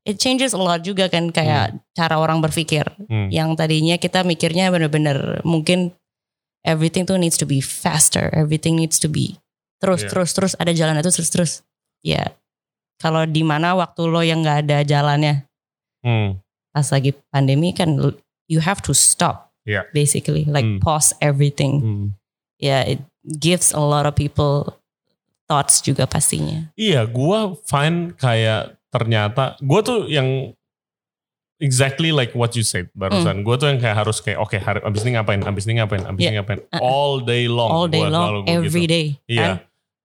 it 0.06 0.22
changes 0.22 0.54
a 0.54 0.60
lot 0.62 0.86
juga 0.86 1.10
kan 1.10 1.34
kayak 1.34 1.74
cara 1.90 2.14
orang 2.14 2.38
berpikir. 2.38 2.86
Hmm. 3.10 3.34
Yang 3.34 3.58
tadinya 3.58 3.98
kita 3.98 4.22
mikirnya 4.22 4.70
bener-bener 4.70 5.42
mungkin 5.42 5.90
everything 6.62 7.02
tuh 7.02 7.18
needs 7.18 7.34
to 7.34 7.48
be 7.48 7.58
faster, 7.58 8.30
everything 8.30 8.78
needs 8.78 9.02
to 9.02 9.10
be 9.10 9.42
terus 9.76 10.02
Yeah. 10.04 10.10
terus 10.10 10.30
terus 10.32 10.52
ada 10.56 10.72
jalan 10.72 10.96
itu 10.96 11.10
terus 11.12 11.30
terus. 11.30 11.52
Ya 12.00 12.32
kalau 12.96 13.28
di 13.28 13.44
mana 13.44 13.76
waktu 13.76 14.02
lo 14.08 14.24
yang 14.24 14.40
nggak 14.40 14.58
ada 14.68 14.78
jalannya 14.82 15.44
Hmm. 16.00 16.38
pas 16.70 16.86
lagi 16.88 17.12
pandemi 17.28 17.74
kan 17.74 17.98
you 18.46 18.62
have 18.62 18.80
to 18.80 18.94
stop. 18.94 19.52
Yeah. 19.66 19.84
Basically 19.90 20.46
like 20.46 20.64
Hmm. 20.64 20.78
pause 20.78 21.12
everything. 21.18 21.72
Hmm. 21.82 22.04
Ya 22.56 22.86
it 22.86 23.02
gives 23.26 23.74
a 23.74 23.82
lot 23.82 24.06
of 24.06 24.14
people 24.14 24.78
thoughts 25.44 25.84
juga 25.84 26.08
pastinya. 26.08 26.72
Iya, 26.74 27.04
gua 27.06 27.52
find 27.68 28.16
kayak 28.16 28.80
ternyata 28.88 29.60
gua 29.60 29.84
tuh 29.84 30.08
yang 30.08 30.55
exactly 31.58 32.12
like 32.12 32.32
what 32.36 32.52
you 32.54 32.62
said 32.62 32.88
barusan. 32.92 33.40
Gua 33.42 33.56
tuh 33.56 33.72
yang 33.72 33.80
kayak 33.80 33.96
harus 34.04 34.20
kayak 34.20 34.38
oke 34.38 34.56
hari 34.56 34.80
abis 34.84 35.02
ini 35.04 35.16
ngapain, 35.16 35.40
abis 35.42 35.64
ini 35.64 35.80
ngapain, 35.80 36.02
abis 36.04 36.22
ini 36.26 36.34
ngapain, 36.36 36.60
Uh-uh. 36.60 36.80
all 36.82 37.20
day 37.20 37.48
long. 37.48 37.70
all 37.72 37.88
day 37.88 38.04
long, 38.04 38.44
every 38.46 38.84
gitu. 38.84 38.92
day. 38.92 39.06
Iya. 39.26 39.42
kan? 39.42 39.56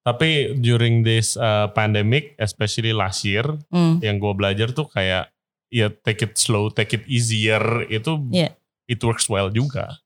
Tapi 0.01 0.57
during 0.57 1.05
this 1.05 1.37
uh, 1.37 1.69
pandemic, 1.77 2.33
especially 2.41 2.89
last 2.89 3.21
year, 3.21 3.45
Hmm. 3.69 4.01
yang 4.01 4.17
gue 4.17 4.33
belajar 4.33 4.73
tuh 4.73 4.89
kayak 4.89 5.29
ya 5.69 5.93
take 6.03 6.25
it 6.25 6.33
slow, 6.35 6.73
take 6.73 6.91
it 6.91 7.05
easier 7.05 7.61
itu 7.85 8.17
Iya. 8.33 8.57
it 8.89 8.99
works 9.05 9.29
well 9.29 9.53
juga. 9.53 10.01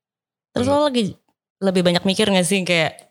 Terus 0.51 0.67
lo 0.67 0.85
lagi 0.85 1.15
lebih 1.63 1.81
banyak 1.81 2.03
mikir 2.03 2.27
gak 2.27 2.43
sih 2.43 2.61
kayak 2.67 3.07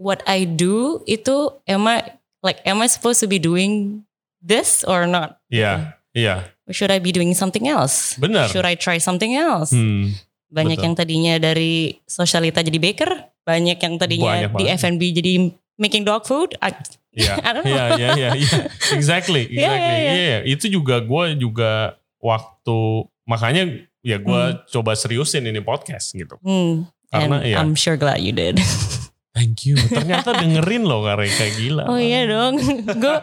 what 0.00 0.24
I 0.24 0.48
do 0.48 1.04
itu 1.04 1.52
am 1.68 1.84
I 1.84 2.16
like 2.40 2.64
am 2.64 2.80
I 2.80 2.88
supposed 2.88 3.20
to 3.20 3.28
be 3.28 3.36
doing 3.36 4.02
this 4.40 4.82
or 4.88 5.04
not? 5.04 5.36
Iya, 5.52 6.00
iya, 6.16 6.48
Or 6.48 6.55
should 6.68 6.90
I 6.90 6.98
be 6.98 7.10
doing 7.10 7.30
something 7.32 7.66
else? 7.66 8.14
benar. 8.16 8.48
Should 8.48 8.64
I 8.64 8.74
try 8.74 8.98
something 8.98 9.34
else? 9.34 9.70
Hmm, 9.70 10.14
banyak 10.48 10.78
betul. 10.78 10.84
yang 10.86 10.94
tadinya 10.94 11.34
dari 11.38 12.00
sosialita 12.04 12.62
jadi 12.62 12.76
baker, 12.76 13.10
banyak 13.42 13.78
yang 13.78 13.94
tadinya 13.96 14.48
Banyak 14.48 14.52
di. 14.56 14.64
F&B 14.72 15.02
jadi 15.12 15.32
making 15.76 16.02
dog 16.02 16.24
food. 16.24 16.54
I, 16.58 16.74
Iya, 17.16 17.32
I 17.46 17.50
don't 17.50 17.64
know. 17.64 17.72
iya, 17.96 18.12
iya, 18.12 18.28
iya, 18.36 18.58
exactly, 18.92 19.48
Iya, 19.48 19.72
exactly. 19.72 19.96
iya, 20.04 20.12
Iya, 20.12 20.12
iya. 20.12 20.38
itu 20.44 20.68
juga 20.68 21.00
gue 21.00 21.24
juga 21.40 21.96
waktu 22.20 22.78
makanya 23.24 23.62
ya 24.04 24.20
gue 24.20 24.42
Hmm. 24.52 24.60
coba 24.68 24.92
seriusin 24.92 25.42
ini 25.42 25.58
podcast 25.58 26.12
gitu. 26.12 26.36
hmm. 26.44 26.84
And 27.14 27.30
Karena 27.32 27.36
ya, 27.40 27.56
I'm 27.62 27.72
sure 27.72 27.96
glad 27.96 28.20
you 28.20 28.34
did. 28.34 28.58
thank 29.36 29.68
you. 29.68 29.76
Ternyata 29.76 30.32
dengerin 30.40 30.88
loh 30.88 31.04
Kare 31.04 31.28
kayak 31.28 31.52
gila. 31.60 31.84
oh 31.86 32.00
iya 32.00 32.24
dong. 32.24 32.56
Gue 33.04 33.16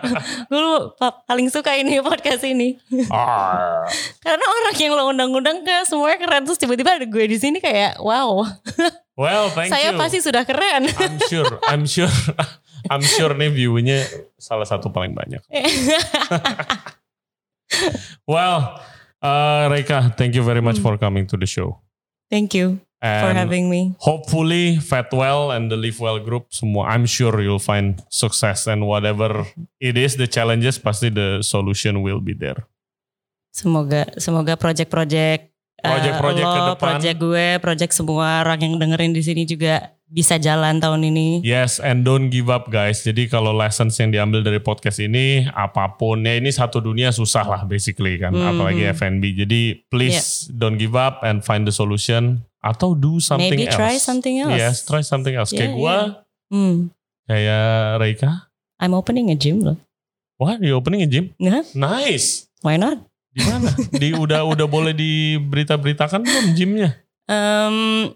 gue 0.45 0.61
paling 1.25 1.49
suka 1.49 1.73
ini 1.73 1.97
podcast 1.99 2.45
ini. 2.45 2.77
Ah, 3.09 3.81
Karena 4.21 4.45
orang 4.45 4.75
yang 4.77 4.93
lo 4.93 5.09
undang-undang 5.09 5.65
kayak 5.65 5.89
semuanya 5.89 6.21
keren 6.21 6.45
terus 6.45 6.61
tiba-tiba 6.61 7.01
ada 7.01 7.09
gue 7.09 7.25
di 7.25 7.37
sini 7.41 7.57
kayak 7.57 7.97
wow. 7.97 8.45
well, 9.17 9.49
thank 9.49 9.73
saya 9.73 9.89
you. 9.91 9.97
pasti 9.97 10.21
sudah 10.21 10.45
keren. 10.45 10.85
I'm 10.93 11.17
sure, 11.25 11.51
I'm 11.65 11.83
sure, 11.89 12.13
I'm 12.93 13.01
sure 13.01 13.33
nih 13.33 13.49
view-nya 13.49 14.05
salah 14.37 14.69
satu 14.69 14.93
paling 14.93 15.17
banyak. 15.17 15.41
Well, 18.27 18.79
uh, 19.21 19.65
Reka, 19.65 20.13
thank 20.13 20.35
you 20.35 20.43
very 20.45 20.61
much 20.61 20.77
Hmm. 20.77 20.85
for 20.85 20.93
coming 20.97 21.25
to 21.27 21.35
the 21.37 21.49
show. 21.49 21.81
Thank 22.29 22.53
you 22.53 22.81
for 23.03 23.29
And 23.29 23.35
having 23.35 23.67
me. 23.67 23.91
hopefully 23.99 24.79
Fatwell 24.79 25.51
and 25.51 25.67
the 25.67 25.75
Live 25.75 25.99
Well 25.99 26.23
group 26.23 26.49
semua, 26.49 26.87
I'm 26.87 27.03
sure 27.03 27.35
you'll 27.37 27.59
find 27.59 27.99
success 28.07 28.63
and 28.63 28.87
whatever 28.87 29.43
it 29.77 29.99
is, 29.99 30.15
the 30.15 30.23
challenges, 30.25 30.79
pasti 30.79 31.11
the 31.11 31.43
solution 31.43 31.99
will 31.99 32.23
be 32.23 32.31
there. 32.31 32.63
Semoga 33.51 34.09
semoga 34.17 34.57
project-project 34.57 35.51
uh, 35.83 35.89
Project-project 35.91 36.47
ke 36.47 36.57
lo, 36.57 36.65
depan. 36.73 36.79
project 36.79 37.17
gue, 37.19 37.47
project 37.59 37.91
semua 37.93 38.41
orang 38.41 38.59
yang 38.61 38.73
dengerin 38.79 39.11
di 39.11 39.21
sini 39.21 39.43
juga 39.43 39.91
bisa 40.07 40.37
jalan 40.37 40.77
tahun 40.77 41.05
ini. 41.05 41.41
Yes, 41.41 41.77
and 41.77 42.01
don't 42.01 42.29
give 42.29 42.47
up 42.47 42.69
guys. 42.69 43.01
Jadi 43.01 43.25
kalau 43.25 43.51
lessons 43.51 43.97
yang 43.97 44.09
diambil 44.09 44.41
dari 44.41 44.57
podcast 44.57 44.97
ini, 44.97 45.45
apa 45.49 45.91
pun, 45.93 46.21
ya 46.21 46.37
ini 46.37 46.49
satu 46.49 46.79
dunia 46.79 47.09
susah 47.09 47.43
lah 47.43 47.61
basically 47.63 48.15
kan, 48.15 48.31
Hmm. 48.31 48.47
apalagi 48.47 48.89
F&B. 48.89 49.33
Jadi 49.35 49.61
please 49.85 50.47
don't 50.49 50.77
give 50.77 50.93
up 50.93 51.21
and 51.21 51.41
find 51.41 51.65
the 51.65 51.73
solution 51.73 52.45
atau 52.63 52.95
do 52.95 53.19
something 53.19 53.51
Maybe 53.51 53.67
else. 53.67 53.75
try 53.75 53.93
something 53.99 54.39
else. 54.39 54.55
Yes, 54.55 54.75
try 54.81 55.03
something 55.03 55.35
else. 55.35 55.51
kayak 55.51 55.69
Yeah, 55.69 55.75
gua, 55.75 55.97
Hmm. 56.47 56.89
kayak 57.27 57.67
Reika. 57.99 58.47
I'm 58.79 58.95
opening 58.95 59.27
a 59.29 59.35
gym 59.35 59.59
loh. 59.61 59.75
Wah, 60.39 60.55
you 60.57 60.73
opening 60.73 61.03
a 61.03 61.07
gym? 61.07 61.35
Nah, 61.37 61.61
Nice. 61.71 62.47
why 62.59 62.75
not? 62.75 63.03
Di 63.29 63.41
mana? 63.43 63.69
di 63.91 64.13
udah 64.13 64.45
udah 64.45 64.65
boleh 64.65 64.93
diberita-beritakan 64.93 66.21
belum 66.21 66.45
gymnya? 66.53 66.89
Um, 67.25 68.11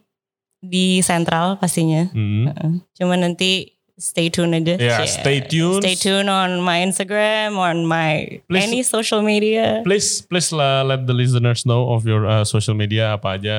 di 0.60 1.00
sentral 1.02 1.56
pastinya. 1.58 2.08
Hmm. 2.12 2.46
Uh, 2.48 2.74
Cuma 2.94 3.16
nanti 3.16 3.74
stay 3.96 4.30
tune 4.30 4.54
aja. 4.54 4.78
Ya, 4.78 5.02
Yeah. 5.02 5.10
stay 5.10 5.42
tuned. 5.42 5.82
Stay 5.82 5.96
tune 5.96 6.28
on 6.28 6.62
my 6.62 6.84
Instagram, 6.84 7.56
on 7.56 7.82
my 7.84 8.42
Please- 8.46 8.64
any 8.64 8.82
social 8.82 9.22
media. 9.22 9.82
Please, 9.82 10.22
please 10.22 10.52
lah, 10.52 10.84
let 10.84 11.06
the 11.06 11.16
listeners 11.16 11.66
know 11.66 11.90
of 11.92 12.06
your 12.06 12.24
uh, 12.24 12.44
social 12.44 12.74
media 12.74 13.16
apa 13.16 13.42
aja. 13.42 13.58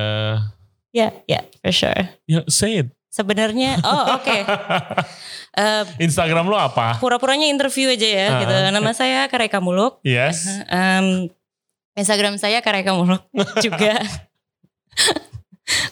Yeah, 0.89 1.13
yeah, 1.25 1.45
for 1.57 1.69
sure. 1.69 2.01
Ya, 2.25 2.41
say 2.47 2.81
it. 2.81 2.89
Sebenarnya, 3.09 3.81
oh 3.81 4.03
oke. 4.17 4.37
Eh, 5.51 5.83
Instagram 5.99 6.45
lo 6.45 6.55
apa? 6.55 6.97
pura-puranya 6.97 7.45
interview 7.45 7.89
aja 7.89 8.05
ya, 8.05 8.27
Ah. 8.27 8.39
gitu. 8.39 8.53
Nama 8.71 8.91
saya 8.91 9.25
Kareka 9.25 9.57
Muluk. 9.57 9.97
Yes. 10.01 10.45
Um, 10.65 11.29
Instagram 11.93 12.37
saya 12.37 12.61
Kareka 12.61 12.93
Muluk 12.93 13.25
juga. 13.65 13.97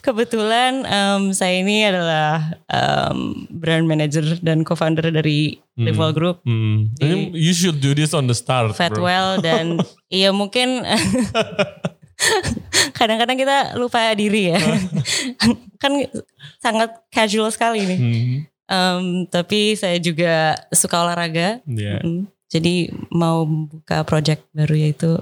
Kebetulan 0.01 0.81
um, 0.83 1.29
saya 1.31 1.61
ini 1.61 1.85
adalah 1.85 2.57
um, 2.65 3.45
brand 3.47 3.85
manager 3.85 4.25
dan 4.39 4.61
co-founder 4.61 5.09
dari 5.11 5.61
Hmm. 5.73 5.85
Rival 5.85 6.09
Group, 6.11 6.37
Hmm. 6.41 6.89
Di- 6.91 7.29
You 7.33 7.53
should 7.53 7.77
do 7.77 7.93
this 7.93 8.09
on 8.11 8.25
the 8.25 8.33
start. 8.33 8.73
Fatwell 8.73 9.37
dan 9.37 9.77
iya 10.09 10.33
mungkin 10.33 10.81
kadang-kadang 12.97 13.37
kita 13.37 13.57
lupa 13.77 14.11
diri 14.13 14.51
ya. 14.51 14.59
kan 15.81 15.91
sangat 16.57 16.89
casual 17.07 17.49
sekali 17.49 17.85
nih. 17.85 17.99
Hmm. 17.99 18.37
Um, 18.67 19.03
tapi 19.31 19.79
saya 19.79 19.95
juga 19.95 20.57
suka 20.75 20.99
olahraga. 20.99 21.63
Yeah. 21.63 22.03
Mm. 22.03 22.27
Jadi 22.47 22.75
mau 23.07 23.47
buka 23.47 24.03
project 24.03 24.43
baru 24.51 24.75
yaitu 24.75 25.15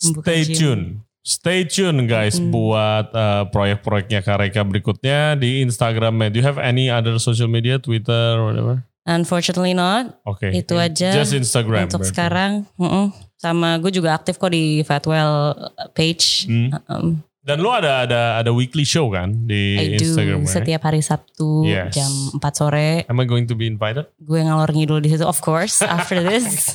Stay 0.00 0.44
gym. 0.44 0.56
tune. 0.56 0.84
Stay 1.20 1.64
tune 1.66 2.06
guys 2.06 2.38
Mm. 2.38 2.48
buat 2.48 3.06
uh, 3.12 3.44
proyek-proyeknya 3.50 4.20
Kareka 4.22 4.62
berikutnya 4.62 5.34
di 5.34 5.60
Instagramnya. 5.60 6.30
Do 6.30 6.38
you 6.38 6.46
have 6.46 6.56
any 6.56 6.88
other 6.88 7.18
social 7.18 7.48
media, 7.48 7.76
Twitter, 7.76 8.38
or 8.38 8.48
whatever? 8.48 8.74
Unfortunately 9.04 9.74
not. 9.74 10.16
Oke. 10.24 10.48
Itu 10.50 10.76
aja 10.76 11.12
Just 11.12 11.36
Instagram. 11.36 11.86
untuk 11.86 12.02
berarti. 12.02 12.12
sekarang. 12.14 12.52
Mm-mm. 12.74 13.12
Sama 13.36 13.76
gue 13.78 13.92
juga 13.92 14.12
aktif 14.12 14.36
kok 14.36 14.48
di 14.48 14.80
Fatwell 14.82 15.52
page. 15.92 16.48
Hmm. 16.48 16.72
Um, 16.88 17.06
Dan 17.46 17.62
lu 17.62 17.70
ada 17.70 18.02
ada 18.02 18.42
ada 18.42 18.50
weekly 18.50 18.82
show 18.82 19.06
kan 19.06 19.30
di 19.46 19.78
I 19.78 20.02
do 20.02 20.18
right? 20.18 20.50
setiap 20.50 20.82
hari 20.82 20.98
Sabtu 20.98 21.62
Yes. 21.62 21.94
jam 21.94 22.10
4 22.34 22.42
sore. 22.50 23.06
Am 23.06 23.22
I 23.22 23.24
going 23.24 23.46
to 23.46 23.54
be 23.54 23.70
invited? 23.70 24.10
Gue 24.18 24.42
ngalor 24.42 24.66
ngidul 24.74 24.98
di 24.98 25.14
situ 25.14 25.22
of 25.22 25.38
course 25.38 25.78
after 25.78 26.18
this. 26.26 26.74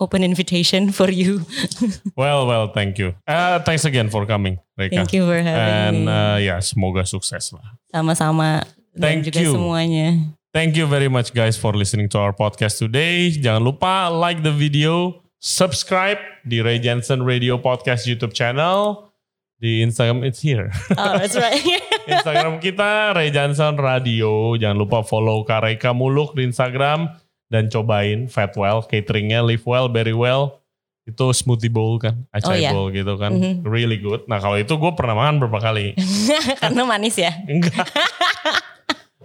Open 0.00 0.24
invitation 0.24 0.88
for 0.88 1.10
you. 1.12 1.44
Well, 2.16 2.46
well, 2.48 2.72
thank 2.72 2.96
you. 2.96 3.12
Uh, 3.28 3.60
thanks 3.60 3.84
again 3.84 4.08
for 4.08 4.24
coming, 4.24 4.56
Reka. 4.72 4.96
Thank 4.96 5.12
you 5.12 5.28
for 5.28 5.36
And 5.36 5.44
having 5.44 6.04
me. 6.06 6.08
uh, 6.08 6.36
ya, 6.40 6.56
semoga 6.64 7.04
sukses 7.04 7.52
lah. 7.52 7.76
Sama-sama 7.92 8.64
dan 8.96 9.20
Thank 9.20 9.28
juga 9.28 9.44
you. 9.44 9.52
semuanya. 9.52 10.08
Thank 10.56 10.72
you 10.72 10.88
very 10.88 11.12
much 11.12 11.36
guys 11.36 11.60
for 11.60 11.76
listening 11.76 12.08
to 12.16 12.18
our 12.24 12.32
podcast 12.32 12.80
today. 12.80 13.28
Jangan 13.28 13.60
lupa 13.60 14.08
like 14.08 14.40
the 14.40 14.48
video, 14.48 15.20
subscribe 15.36 16.16
di 16.48 16.64
Ray 16.64 16.80
Jensen 16.80 17.20
Radio 17.28 17.60
Podcast 17.60 18.08
YouTube 18.08 18.32
channel. 18.32 19.12
Di 19.60 19.84
Instagram 19.84 20.24
it's 20.24 20.40
here. 20.40 20.72
Oh, 20.96 21.20
that's 21.20 21.36
right. 21.36 21.60
Instagram 22.08 22.64
kita 22.64 23.12
Ray 23.12 23.28
Jensen 23.28 23.76
Radio. 23.76 24.56
Jangan 24.56 24.80
lupa 24.80 25.04
follow 25.04 25.44
Kareka 25.44 25.92
Muluk 25.92 26.32
di 26.32 26.48
Instagram 26.48 27.12
dan 27.52 27.68
cobain 27.68 28.24
Fatwell 28.24 28.80
cateringnya 28.88 29.44
Live 29.44 29.68
Well, 29.68 29.92
Very 29.92 30.16
Well. 30.16 30.64
Itu 31.04 31.36
smoothie 31.36 31.68
bowl 31.68 32.00
kan, 32.00 32.24
acai 32.32 32.48
Oh, 32.48 32.56
iya. 32.56 32.70
bowl 32.72 32.88
gitu 32.96 33.12
kan, 33.20 33.36
Mhm. 33.36 33.60
really 33.68 34.00
good. 34.00 34.24
Nah 34.24 34.40
kalau 34.40 34.56
itu 34.56 34.72
gue 34.72 34.92
pernah 34.96 35.12
makan 35.20 35.36
berapa 35.36 35.60
kali. 35.60 35.92
Karena 36.64 36.82
manis 36.88 37.20
ya. 37.20 37.44
Enggak. 37.44 37.92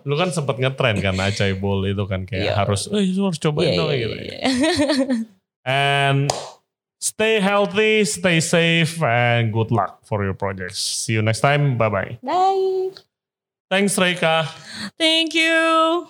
Lu 0.03 0.15
kan 0.15 0.29
sempet 0.29 0.57
ngetren 0.57 0.97
kan 0.99 1.15
acai 1.15 1.53
bowl 1.53 1.85
itu 1.85 2.03
kan 2.05 2.25
kayak 2.25 2.43
Iya. 2.43 2.53
harus, 2.57 2.89
eh 2.89 3.05
harus 3.13 3.37
cobain 3.37 3.71
Iya, 3.73 3.77
dong 3.77 3.89
iya, 3.91 3.99
gitu. 4.01 4.15
iya. 4.17 4.37
And 6.01 6.27
stay 6.97 7.37
healthy, 7.37 8.01
stay 8.03 8.41
safe, 8.41 8.97
and 9.01 9.53
good 9.53 9.69
luck 9.69 10.01
for 10.03 10.25
your 10.25 10.33
projects. 10.33 10.81
See 10.81 11.13
you 11.13 11.21
next 11.21 11.41
time. 11.41 11.77
Bye 11.77 11.89
bye. 11.89 12.11
Bye. 12.21 12.97
Thanks 13.69 13.95
Reka. 13.95 14.49
Thank 14.97 15.31
you. 15.33 16.09